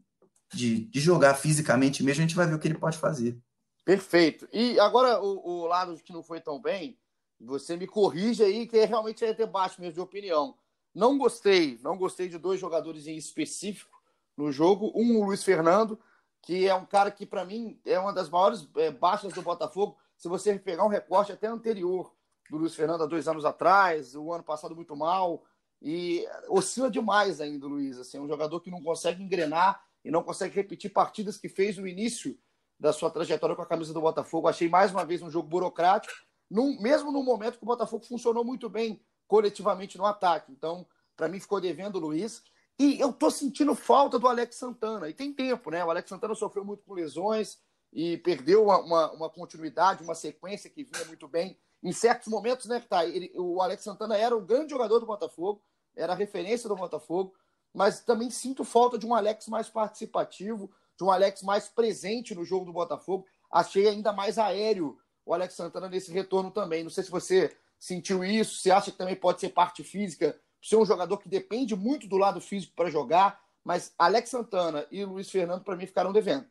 [0.54, 3.38] de, de, jogar fisicamente mesmo, a gente vai ver o que ele pode fazer.
[3.84, 4.48] Perfeito.
[4.54, 6.98] E agora o, o lado que não foi tão bem,
[7.40, 10.56] você me corrige aí, que é realmente é debate mesmo de opinião.
[10.94, 14.02] Não gostei, não gostei de dois jogadores em específico
[14.38, 14.92] no jogo.
[14.96, 16.00] Um, o Luiz Fernando,
[16.42, 19.98] que é um cara que, para mim, é uma das maiores é, baixas do Botafogo.
[20.16, 22.14] Se você pegar um recorte até anterior
[22.50, 25.44] do Luiz Fernando há dois anos atrás, o ano passado muito mal,
[25.82, 28.00] e oscila demais ainda o Luiz.
[28.00, 31.78] Assim, é um jogador que não consegue engrenar e não consegue repetir partidas que fez
[31.78, 32.38] no início
[32.80, 34.48] da sua trajetória com a camisa do Botafogo.
[34.48, 36.14] Achei mais uma vez um jogo burocrático.
[36.50, 40.52] num, mesmo no momento que o Botafogo funcionou muito bem coletivamente no ataque.
[40.52, 42.44] Então, para mim, ficou devendo o Luiz.
[42.78, 45.10] E eu tô sentindo falta do Alex Santana.
[45.10, 45.84] E tem tempo, né?
[45.84, 47.60] O Alex Santana sofreu muito com lesões
[47.92, 51.58] e perdeu uma, uma, uma continuidade, uma sequência que vinha muito bem.
[51.84, 55.62] Em certos momentos, né, tá, ele, o Alex Santana era o grande jogador do Botafogo,
[55.96, 57.34] era a referência do Botafogo,
[57.74, 62.46] mas também sinto falta de um Alex mais participativo, de um Alex mais presente no
[62.46, 63.26] jogo do Botafogo.
[63.52, 66.84] Achei ainda mais aéreo o Alex Santana nesse retorno também.
[66.84, 70.78] Não sei se você sentiu isso, se acha que também pode ser parte física, ser
[70.78, 75.30] um jogador que depende muito do lado físico para jogar, mas Alex Santana e Luiz
[75.30, 76.46] Fernando, para mim, ficaram devendo.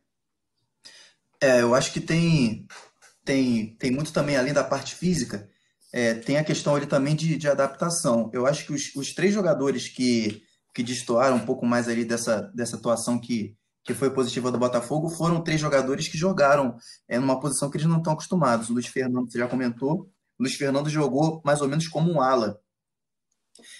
[1.41, 2.67] É, eu acho que tem,
[3.23, 5.49] tem, tem muito também, além da parte física,
[5.91, 8.29] é, tem a questão ali também de, de adaptação.
[8.33, 10.41] Eu acho que os, os três jogadores que,
[10.73, 15.09] que destoaram um pouco mais ali dessa, dessa atuação que, que foi positiva do Botafogo,
[15.09, 16.75] foram três jogadores que jogaram
[17.07, 18.69] é, numa posição que eles não estão acostumados.
[18.69, 20.09] O Luiz Fernando, você já comentou,
[20.39, 22.59] o Luiz Fernando jogou mais ou menos como um ala.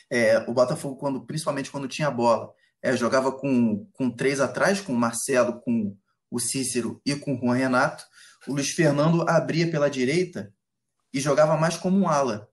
[0.09, 2.51] É, o Botafogo, quando, principalmente quando tinha bola,
[2.81, 5.97] é, jogava com, com três atrás, com o Marcelo, com
[6.29, 8.03] o Cícero e com o Juan Renato.
[8.47, 10.53] O Luiz Fernando abria pela direita
[11.13, 12.49] e jogava mais como um ala.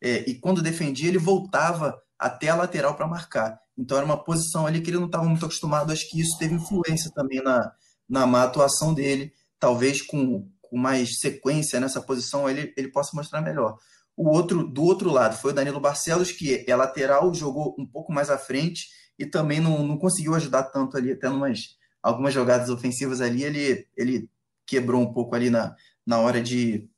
[0.00, 3.60] É, e quando defendia, ele voltava até a lateral para marcar.
[3.76, 5.92] Então era uma posição ali que ele não estava muito acostumado.
[5.92, 7.72] Acho que isso teve influência também na,
[8.08, 9.32] na má atuação dele.
[9.58, 13.78] Talvez com, com mais sequência nessa posição ele, ele possa mostrar melhor.
[14.16, 18.12] O outro do outro lado foi o Danilo Barcelos, que é lateral, jogou um pouco
[18.12, 22.68] mais à frente e também não, não conseguiu ajudar tanto ali, até umas algumas jogadas
[22.68, 24.28] ofensivas ali, ele, ele
[24.72, 26.88] quebrou um pouco ali na, na hora de,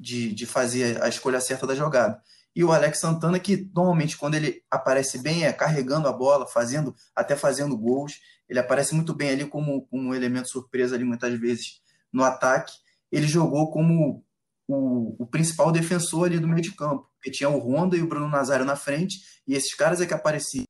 [0.00, 2.22] de, de fazer a escolha certa da jogada
[2.58, 6.92] e o Alex Santana, que normalmente quando ele aparece bem é carregando a bola, fazendo
[7.14, 8.14] até fazendo gols.
[8.48, 11.80] Ele aparece muito bem ali como, como um elemento surpresa ali muitas vezes
[12.12, 12.72] no ataque.
[13.12, 14.24] Ele jogou como
[14.66, 18.08] o, o principal defensor ali do meio de campo, porque tinha o Honda e o
[18.08, 20.64] Bruno Nazário na frente, e esses caras é que apareciam.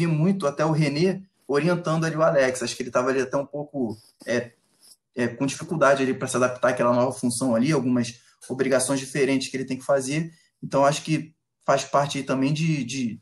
[0.00, 2.62] Vi muito até o René orientando ali o Alex.
[2.62, 4.52] Acho que ele estava ali até um pouco é,
[5.14, 9.56] é, com dificuldade ali para se adaptar àquela nova função ali, algumas obrigações diferentes que
[9.56, 10.32] ele tem que fazer.
[10.62, 13.20] Então, acho que faz parte também de, de,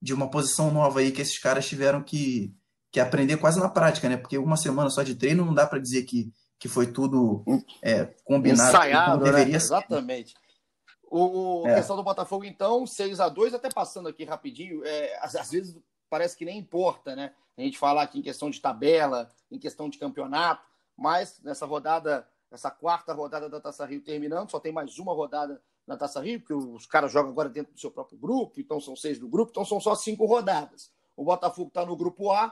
[0.00, 2.54] de uma posição nova aí que esses caras tiveram que,
[2.92, 4.16] que aprender quase na prática, né?
[4.16, 7.44] Porque uma semana só de treino não dá para dizer que, que foi tudo
[7.82, 8.68] é, combinado.
[8.68, 9.30] Ensaiado, como né?
[9.30, 9.58] deveria né?
[9.58, 9.66] ser.
[9.66, 10.34] Exatamente.
[11.10, 11.74] O, é.
[11.76, 15.76] questão do Botafogo, então, 6 a 2 até passando aqui rapidinho, é, às, às, vezes
[16.08, 17.32] parece que nem importa, né?
[17.58, 20.69] A gente falar aqui em questão de tabela, em questão de campeonato,
[21.00, 25.62] mas nessa rodada essa quarta rodada da Taça Rio terminando, só tem mais uma rodada
[25.86, 28.96] na Taça Rio, porque os caras jogam agora dentro do seu próprio grupo, então são
[28.96, 30.92] seis do grupo, então são só cinco rodadas.
[31.16, 32.48] O Botafogo está no grupo A,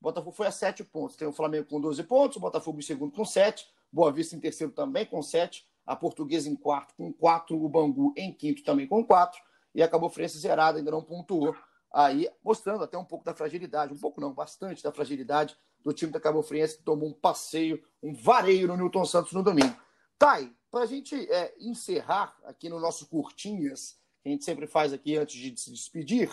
[0.00, 1.16] o Botafogo foi a sete pontos.
[1.16, 4.40] Tem o Flamengo com 12 pontos, o Botafogo em segundo com sete, Boa Vista em
[4.40, 8.86] terceiro também com sete, a Portuguesa em quarto com quatro, o Bangu em quinto também
[8.86, 9.38] com quatro,
[9.74, 11.54] e acabou Cabo zerada, ainda não pontuou.
[11.92, 16.12] Aí, mostrando até um pouco da fragilidade, um pouco não, bastante da fragilidade do time
[16.12, 19.76] da Cabo Friense, que tomou um passeio, um vareio no Newton Santos no domingo.
[20.18, 24.92] Thay, para a gente é, encerrar aqui no nosso Curtinhas, que a gente sempre faz
[24.92, 26.30] aqui antes de se despedir,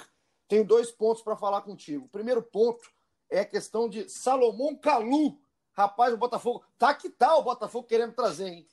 [0.47, 2.05] tenho dois pontos para falar contigo.
[2.05, 2.89] O primeiro ponto
[3.29, 5.39] é a questão de Salomão Calu.
[5.73, 6.63] Rapaz, o Botafogo.
[6.77, 8.67] Tá que tal tá o Botafogo querendo trazer, hein?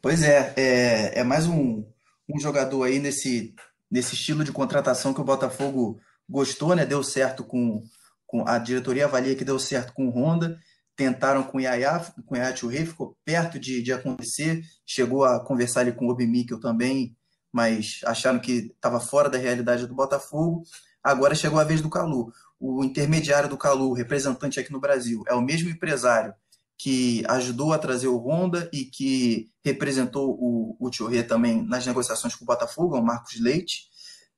[0.00, 1.84] Pois é, é, é mais um,
[2.28, 3.54] um jogador aí nesse,
[3.90, 6.84] nesse estilo de contratação que o Botafogo gostou, né?
[6.84, 7.82] Deu certo com,
[8.26, 10.58] com a diretoria avalia que deu certo com o Honda.
[10.94, 14.62] Tentaram com o Yaya, com o Yaya Churrey, ficou perto de, de acontecer.
[14.84, 17.14] Chegou a conversar ali com o Obi Mikkel também,
[17.52, 20.62] mas acharam que estava fora da realidade do Botafogo.
[21.02, 22.32] Agora chegou a vez do Calu.
[22.58, 26.34] O intermediário do Calu, representante aqui no Brasil, é o mesmo empresário
[26.78, 32.34] que ajudou a trazer o Honda e que representou o, o Churrey também nas negociações
[32.34, 33.88] com o Botafogo, é o Marcos Leite.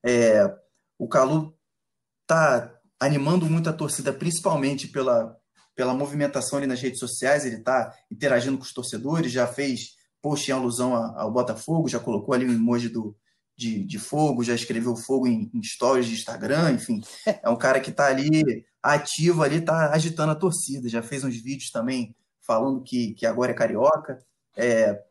[0.04, 0.52] É,
[0.98, 1.57] o Calu
[2.28, 5.34] está animando muito a torcida, principalmente pela,
[5.74, 7.46] pela movimentação ali nas redes sociais.
[7.46, 12.34] Ele está interagindo com os torcedores, já fez post em alusão ao Botafogo, já colocou
[12.34, 13.16] ali um emoji do,
[13.56, 17.00] de, de fogo, já escreveu fogo em, em stories de Instagram, enfim.
[17.42, 20.88] É um cara que está ali ativo ali, está agitando a torcida.
[20.88, 24.18] Já fez uns vídeos também falando que, que agora é carioca.
[24.56, 25.02] É,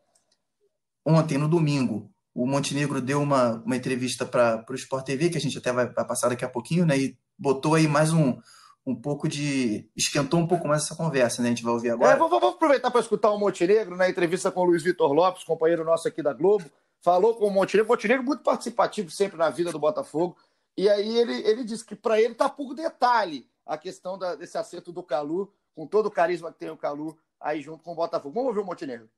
[1.04, 5.40] ontem, no domingo, o Montenegro deu uma, uma entrevista para o Sport TV, que a
[5.40, 6.96] gente até vai, vai, passar daqui a pouquinho, né?
[6.96, 8.38] E botou aí mais um,
[8.86, 9.90] um pouco de.
[9.96, 11.48] esquentou um pouco mais essa conversa, né?
[11.48, 12.12] A gente vai ouvir agora.
[12.12, 15.42] É, vou, vou aproveitar para escutar o Montenegro na entrevista com o Luiz Vitor Lopes,
[15.42, 16.64] companheiro nosso aqui da Globo.
[17.02, 17.90] Falou com o Montenegro.
[17.90, 20.36] Montenegro muito participativo sempre na vida do Botafogo.
[20.76, 24.56] E aí ele, ele disse que para ele tá pouco detalhe a questão da, desse
[24.56, 27.96] acerto do Calu, com todo o carisma que tem o Calu aí junto com o
[27.96, 28.32] Botafogo.
[28.32, 29.08] Vamos ouvir o Montenegro.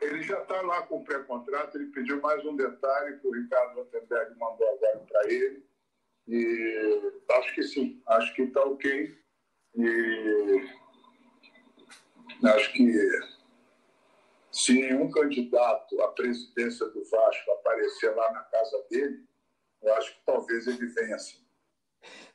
[0.00, 3.74] Ele já está lá com o pré-contrato, ele pediu mais um detalhe que o Ricardo
[3.76, 5.66] Vandenberg mandou agora para ele.
[6.28, 9.18] E acho que sim, acho que está ok.
[9.74, 10.68] E
[12.44, 12.92] acho que
[14.50, 19.24] se nenhum candidato à presidência do Vasco aparecer lá na casa dele,
[19.82, 21.46] eu acho que talvez ele venha assim.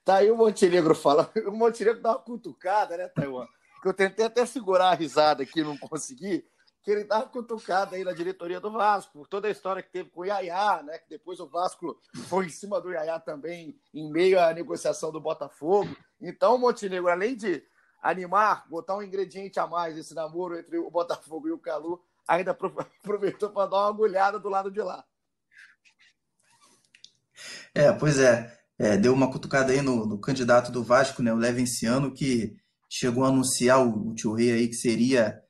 [0.03, 1.32] Tá aí o Montenegro fala.
[1.45, 3.47] O Montenegro dá uma cutucada, né, Taiwan?
[3.82, 6.45] Que eu tentei até segurar a risada aqui, não consegui.
[6.84, 9.91] Que ele dá uma cutucada aí na diretoria do Vasco, por toda a história que
[9.91, 10.97] teve com o Iaiá, né?
[10.97, 15.21] Que depois o Vasco foi em cima do Iaiá também, em meio à negociação do
[15.21, 15.95] Botafogo.
[16.19, 17.63] Então, Montenegro, além de
[18.01, 22.51] animar, botar um ingrediente a mais esse namoro entre o Botafogo e o Calu, ainda
[23.03, 25.05] aproveitou para dar uma agulhada do lado de lá.
[27.73, 28.57] É, pois é.
[28.77, 32.55] é deu uma cutucada aí no, no, candidato do Vasco, né, o Levenciano, que
[32.89, 35.41] chegou a anunciar o, o tio Rei aí que seria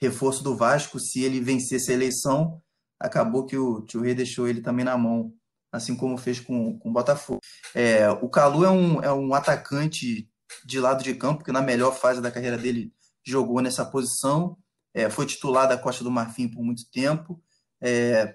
[0.00, 2.60] reforço do Vasco se ele vencesse a eleição.
[2.98, 5.32] Acabou que o tio Rei deixou ele também na mão,
[5.72, 7.40] assim como fez com, com o Botafogo.
[7.74, 10.28] É, o Calu é um, é um atacante
[10.64, 12.92] de lado de campo, que na melhor fase da carreira dele
[13.24, 14.56] jogou nessa posição,
[14.92, 17.40] é, foi titular da Costa do Marfim por muito tempo.
[17.80, 18.34] É,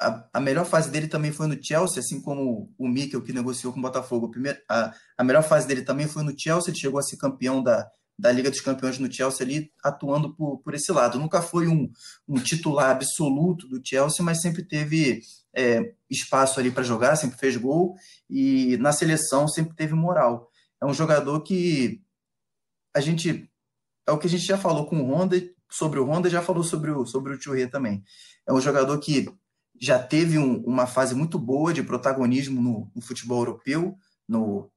[0.00, 3.72] a, a, melhor fase dele também foi no Chelsea, assim como o Mikel, que negociou
[3.72, 4.30] com o Botafogo.
[4.30, 7.62] Primeiro, a, a melhor fase dele também foi no Chelsea, ele chegou a ser campeão
[7.62, 7.88] da,
[8.18, 11.18] da Liga dos Campeões no Chelsea ali, atuando por, por esse lado.
[11.18, 11.90] Nunca foi um,
[12.26, 15.20] um titular absoluto do Chelsea, mas sempre teve
[15.54, 17.94] é, espaço ali para jogar, sempre fez gol.
[18.28, 20.50] E na seleção sempre teve moral.
[20.80, 22.02] É um jogador que
[22.94, 23.50] a gente
[24.06, 25.36] é o que a gente já falou com o Honda
[25.68, 28.02] sobre o Honda já falou sobre o sobre o Churré também.
[28.46, 29.28] É um jogador que
[29.80, 34.70] já teve um, uma fase muito boa de protagonismo no, no, futebol europeu no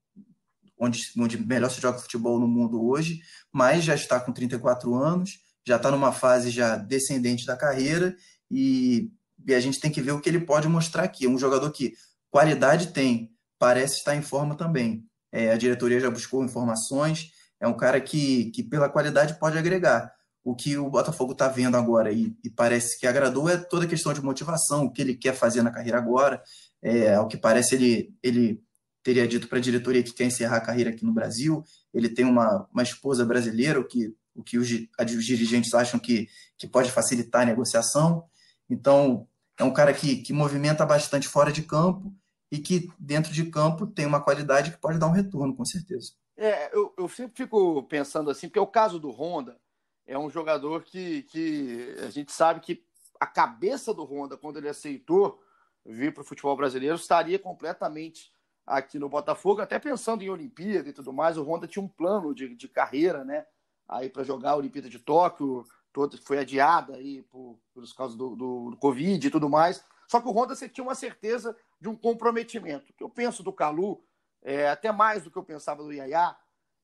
[0.80, 3.20] onde, onde melhor se joga futebol no mundo hoje
[3.52, 8.16] mas já está com 34 anos já está numa fase já descendente da carreira
[8.50, 9.12] e,
[9.48, 11.70] e a gente tem que ver o que ele pode mostrar aqui é um jogador
[11.72, 11.94] que
[12.32, 17.76] qualidade tem parece estar em forma também é, a diretoria já buscou informações, é um
[17.76, 20.12] cara que, que pela qualidade pode agregar.
[20.44, 23.88] O que o Botafogo está vendo agora e, e, parece que agradou é toda a
[23.88, 26.42] questão de motivação, o que ele quer fazer na carreira agora.
[26.82, 28.64] É, ao que parece, ele, ele
[29.04, 31.64] teria dito para a diretoria que quer encerrar a carreira aqui no Brasil.
[31.94, 36.28] Ele tem uma, uma esposa brasileira, o que, o que os, os dirigentes acham que,
[36.58, 38.24] que pode facilitar a negociação.
[38.70, 39.28] Então,
[39.58, 42.14] é um cara que, que movimenta bastante fora de campo
[42.52, 46.14] e que dentro de campo tem uma qualidade que pode dar um retorno, com certeza.
[46.36, 49.60] É, eu, eu sempre fico pensando assim, porque o caso do Honda
[50.08, 52.84] é um jogador que, que a gente sabe que
[53.20, 55.40] a cabeça do Honda, quando ele aceitou
[55.86, 58.32] vir para o futebol brasileiro, estaria completamente
[58.70, 61.38] aqui no Botafogo, até pensando em Olimpíada e tudo mais.
[61.38, 63.46] O Honda tinha um plano de, de carreira, né?
[63.88, 68.36] Aí para jogar a Olimpíada de Tóquio, todo, foi adiada aí por, por causa do,
[68.36, 69.84] do, do Covid e tudo mais.
[70.08, 72.92] Só que o Honda você tinha uma certeza de um comprometimento.
[72.92, 74.04] O que eu penso do Calu,
[74.44, 76.38] é, até mais do que eu pensava do Iaiá,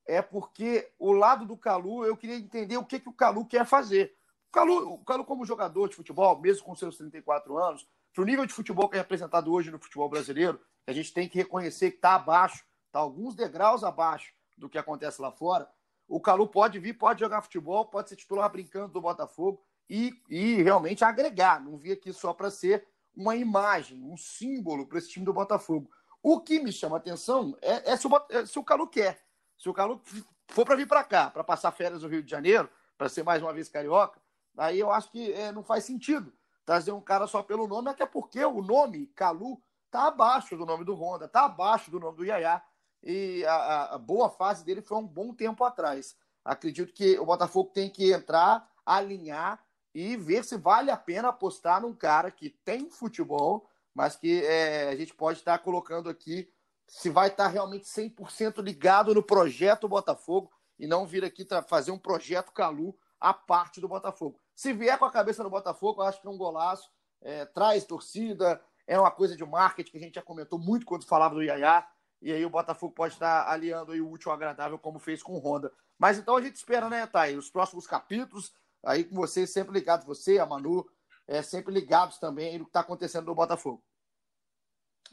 [0.08, 3.66] é porque o lado do Calu, eu queria entender o que, que o Calu quer
[3.66, 4.16] fazer.
[4.50, 8.26] O Calu, o Calu, como jogador de futebol, mesmo com seus 34 anos, para o
[8.26, 11.92] nível de futebol que é apresentado hoje no futebol brasileiro, a gente tem que reconhecer
[11.92, 15.70] que está abaixo, está alguns degraus abaixo do que acontece lá fora.
[16.08, 20.62] O Calu pode vir, pode jogar futebol, pode ser titular brincando do Botafogo e, e
[20.62, 21.64] realmente agregar.
[21.64, 25.90] Não vi aqui só para ser uma imagem, um símbolo para esse time do Botafogo.
[26.22, 29.24] O que me chama atenção é, é, se, o, é se o Calu quer.
[29.58, 30.02] Se o Calu
[30.50, 33.42] for para vir para cá, para passar férias no Rio de Janeiro, para ser mais
[33.42, 34.22] uma vez carioca,
[34.58, 36.34] aí eu acho que é, não faz sentido
[36.66, 39.62] trazer um cara só pelo nome, até porque o nome Calu
[39.96, 42.62] está abaixo do nome do Honda, está abaixo do nome do Yaya.
[43.02, 46.16] E a, a, boa fase dele foi um bom tempo atrás.
[46.44, 51.82] Acredito que o Botafogo tem que entrar, alinhar e ver se vale a pena apostar
[51.82, 56.52] num cara que tem futebol, mas que é, a gente pode estar colocando aqui
[56.88, 61.98] se vai estar realmente 100% ligado no projeto Botafogo e não vir aqui fazer um
[61.98, 64.40] projeto Calu à parte do Botafogo.
[64.54, 66.92] Se vier com a cabeça no Botafogo, eu acho que é um golaço,
[67.22, 71.06] é, traz torcida, é uma coisa de marketing que a gente já comentou muito quando
[71.06, 71.88] falava do Iaiá,
[72.22, 75.40] e aí o Botafogo pode estar aliando o útil ao agradável, como fez com o
[75.40, 75.72] Honda.
[75.98, 78.52] Mas então a gente espera, né, Thay, os próximos capítulos,
[78.84, 80.86] aí com vocês sempre ligados, você, a Manu,
[81.28, 83.84] é, sempre ligados também no que está acontecendo no Botafogo.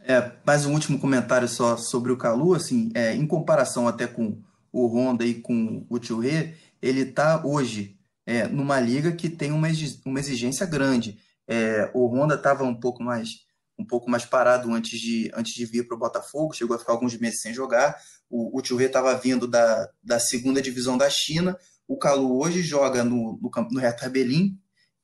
[0.01, 4.43] É, mais um último comentário só sobre o Calu, assim, é, em comparação até com
[4.73, 9.69] o Honda e com o Rê, ele está hoje é, numa liga que tem uma,
[10.07, 11.21] uma exigência grande.
[11.47, 13.47] É, o Honda estava um pouco mais
[13.83, 16.93] um pouco mais parado antes de, antes de vir para o Botafogo, chegou a ficar
[16.93, 17.97] alguns meses sem jogar.
[18.31, 21.57] O, o Tio Rê estava vindo da, da segunda divisão da China,
[21.87, 24.09] O Calu hoje joga no, no, no Hertha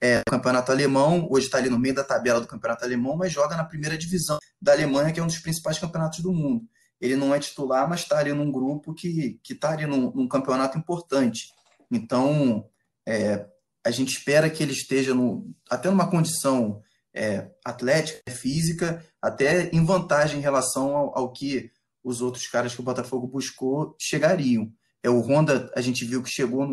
[0.01, 3.57] é, campeonato alemão, hoje está ali no meio da tabela do campeonato alemão, mas joga
[3.57, 6.65] na primeira divisão da Alemanha, que é um dos principais campeonatos do mundo.
[7.01, 10.79] Ele não é titular, mas está ali num grupo que está ali num, num, campeonato
[10.79, 11.53] importante.
[11.91, 12.65] Então,
[13.07, 13.45] é,
[13.85, 16.81] a gente espera que ele esteja no, até numa condição
[17.15, 21.71] é, atlética, física, até em vantagem em relação ao, ao, que
[22.03, 24.73] os outros caras que o Botafogo buscou chegariam.
[25.03, 26.67] É, o Honda, a gente viu que chegou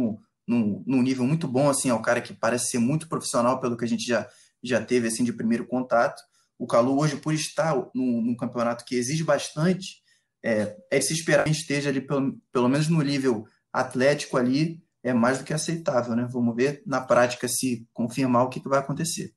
[0.47, 3.77] no, no nível muito bom, assim, é um cara que parece ser muito profissional pelo
[3.77, 4.27] que a gente já,
[4.63, 6.21] já teve assim de primeiro contato.
[6.57, 10.01] O Calu hoje, por estar num, num campeonato que exige bastante,
[10.43, 14.81] é, é de se esperar que esteja ali pelo, pelo menos no nível atlético ali,
[15.03, 16.27] é mais do que aceitável, né?
[16.31, 19.33] Vamos ver na prática se confirmar o que, que vai acontecer.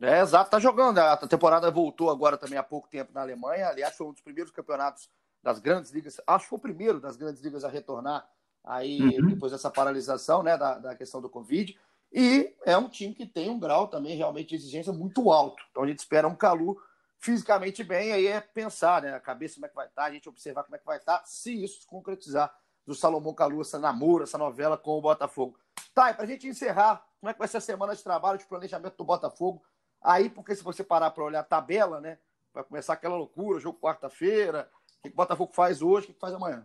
[0.00, 0.98] É, exato, tá jogando.
[0.98, 3.68] A temporada voltou agora também há pouco tempo na Alemanha.
[3.68, 5.08] Aliás, foi um dos primeiros campeonatos
[5.42, 6.20] das grandes ligas.
[6.26, 8.28] Acho que foi o primeiro das grandes ligas a retornar
[8.66, 9.28] aí uhum.
[9.28, 11.78] depois dessa paralisação, né, da, da questão do Covid.
[12.12, 15.62] E é um time que tem um grau também realmente de exigência muito alto.
[15.70, 16.76] Então a gente espera um Calu
[17.18, 20.12] fisicamente bem, aí é pensar, né, a cabeça como é que vai estar, tá, a
[20.12, 22.54] gente observar como é que vai estar, tá, se isso se concretizar
[22.86, 25.58] do Salomão Calu, essa namoro, essa novela com o Botafogo.
[25.94, 28.46] Tá, e pra gente encerrar, como é que vai ser a semana de trabalho, de
[28.46, 29.62] planejamento do Botafogo?
[30.06, 32.16] Aí, porque se você parar para olhar a tabela, né,
[32.54, 36.32] vai começar aquela loucura, jogo quarta-feira, o que o Botafogo faz hoje, o que faz
[36.32, 36.64] amanhã?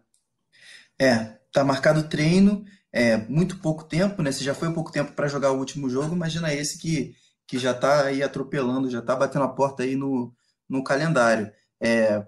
[0.99, 2.63] É, tá marcado treino,
[2.93, 4.31] é muito pouco tempo, né?
[4.31, 7.15] Se já foi pouco tempo para jogar o último jogo, imagina esse que,
[7.47, 10.31] que já tá aí atropelando, já tá batendo a porta aí no,
[10.69, 11.51] no calendário.
[11.81, 12.23] É,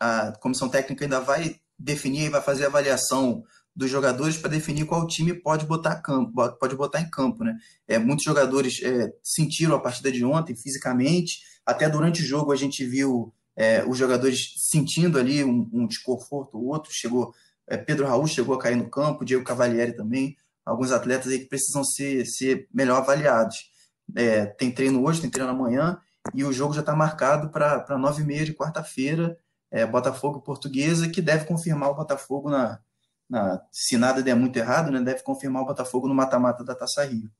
[0.00, 3.44] a, a comissão técnica ainda vai definir, vai fazer avaliação
[3.76, 7.54] dos jogadores para definir qual time pode botar campo, pode botar em campo, né?
[7.86, 12.56] É, muitos jogadores é, sentiram a partida de ontem fisicamente, até durante o jogo a
[12.56, 17.34] gente viu é, os jogadores sentindo ali um, um desconforto, o outro chegou
[17.66, 21.46] é, Pedro Raul chegou a cair no campo, Diego Cavalieri também, alguns atletas aí que
[21.46, 23.70] precisam ser, ser melhor avaliados.
[24.14, 25.98] É, tem treino hoje, tem treino amanhã,
[26.32, 29.36] e o jogo já está marcado para nove e meia de quarta-feira,
[29.70, 32.78] é, Botafogo Portuguesa, que deve confirmar o Botafogo na,
[33.28, 37.04] na, se nada der muito errado, né, deve confirmar o Botafogo no mata-mata da Taça
[37.04, 37.30] Rio.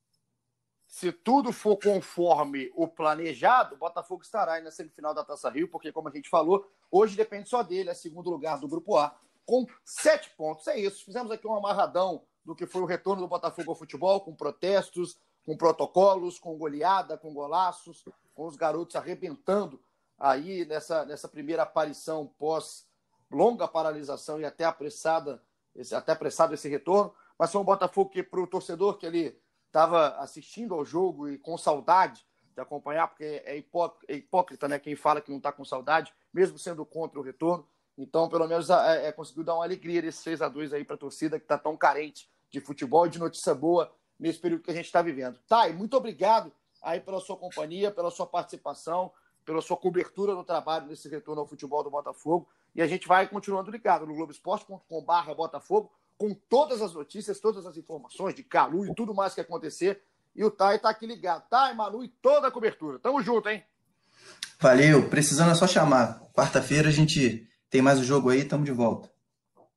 [0.86, 5.68] Se tudo for conforme o planejado, o Botafogo estará aí na semifinal da Taça Rio,
[5.68, 9.14] porque, como a gente falou, hoje depende só dele, é segundo lugar do Grupo A
[9.44, 10.66] com sete pontos.
[10.66, 11.04] É isso.
[11.04, 15.18] Fizemos aqui um amarradão do que foi o retorno do Botafogo ao futebol, com protestos,
[15.44, 19.80] com protocolos, com goleada, com golaços, com os garotos arrebentando
[20.18, 22.86] aí nessa, nessa primeira aparição pós
[23.30, 25.42] longa paralisação e até apressada,
[25.76, 27.14] esse, até apressado esse retorno.
[27.38, 31.38] Mas foi um Botafogo que, para o torcedor que ele estava assistindo ao jogo e
[31.38, 33.62] com saudade de acompanhar, porque é,
[34.08, 37.68] é hipócrita né, quem fala que não está com saudade, mesmo sendo contra o retorno.
[37.98, 40.96] Então, pelo menos, é, é, conseguiu dar uma alegria desse 6 a 2 aí para
[40.96, 44.70] a torcida que está tão carente de futebol e de notícia boa nesse período que
[44.70, 45.38] a gente está vivendo.
[45.46, 46.50] Thay, muito obrigado
[46.82, 49.12] aí pela sua companhia, pela sua participação,
[49.44, 52.48] pela sua cobertura no trabalho nesse retorno ao futebol do Botafogo.
[52.76, 57.78] E a gente vai continuando ligado no Globoesporte.com.br Botafogo com todas as notícias, todas as
[57.78, 60.02] informações de Calu e tudo mais que acontecer.
[60.34, 61.48] E o Thay está aqui ligado.
[61.48, 62.98] Thay, Manu e toda a cobertura.
[62.98, 63.64] Tamo junto, hein?
[64.60, 65.08] Valeu.
[65.08, 66.20] Precisando é só chamar.
[66.34, 69.10] Quarta-feira a gente tem mais o um jogo aí, estamos de volta.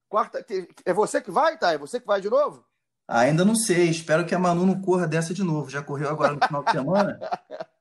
[0.10, 0.46] Quarta,
[0.84, 1.72] é você que vai, tá?
[1.72, 2.66] É você que vai de novo?
[3.08, 3.90] Ainda não sei.
[3.90, 5.70] Espero que a Manu não corra dessa de novo.
[5.70, 7.18] Já correu agora no final de semana?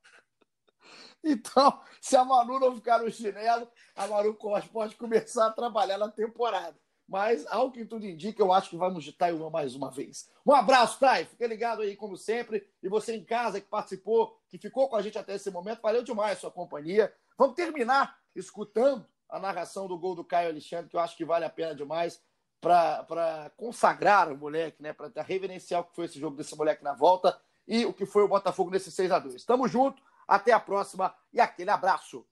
[1.24, 4.34] então, se a Manu não ficar no chinelo, a Manu
[4.72, 6.76] pode começar a trabalhar na temporada.
[7.08, 10.28] Mas, ao que tudo indica, eu acho que vamos de Taiwan mais uma vez.
[10.44, 11.24] Um abraço, Thay.
[11.24, 12.68] Fica ligado aí, como sempre.
[12.82, 16.02] E você em casa que participou, que ficou com a gente até esse momento, valeu
[16.02, 17.10] demais sua companhia.
[17.38, 21.46] Vamos terminar escutando a narração do gol do Caio Alexandre, que eu acho que vale
[21.46, 22.20] a pena demais
[22.60, 24.92] para consagrar o moleque, né?
[24.92, 28.22] Para reverenciar o que foi esse jogo desse moleque na volta e o que foi
[28.22, 32.24] o Botafogo nesse 6 a 2 Tamo junto, até a próxima e aquele abraço.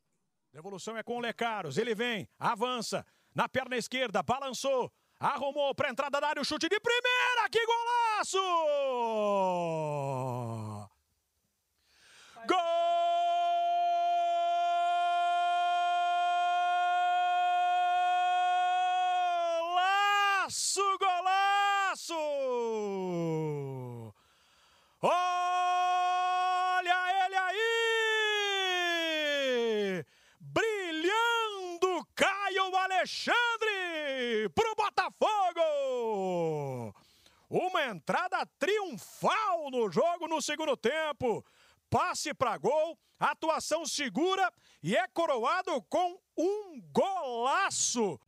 [0.53, 6.21] Devolução é com o Lecaros, ele vem, avança, na perna esquerda, balançou, arrumou para entrada
[6.21, 8.39] da área, o chute de primeira, que golaço!
[12.47, 12.87] Gol!
[20.47, 22.15] Golaço, golaço!
[25.03, 27.57] Olha ele aí!
[30.41, 36.95] Brilhando Caio Alexandre pro Botafogo!
[37.89, 41.45] Entrada triunfal no jogo no segundo tempo.
[41.89, 48.19] Passe para gol, atuação segura e é coroado com um golaço.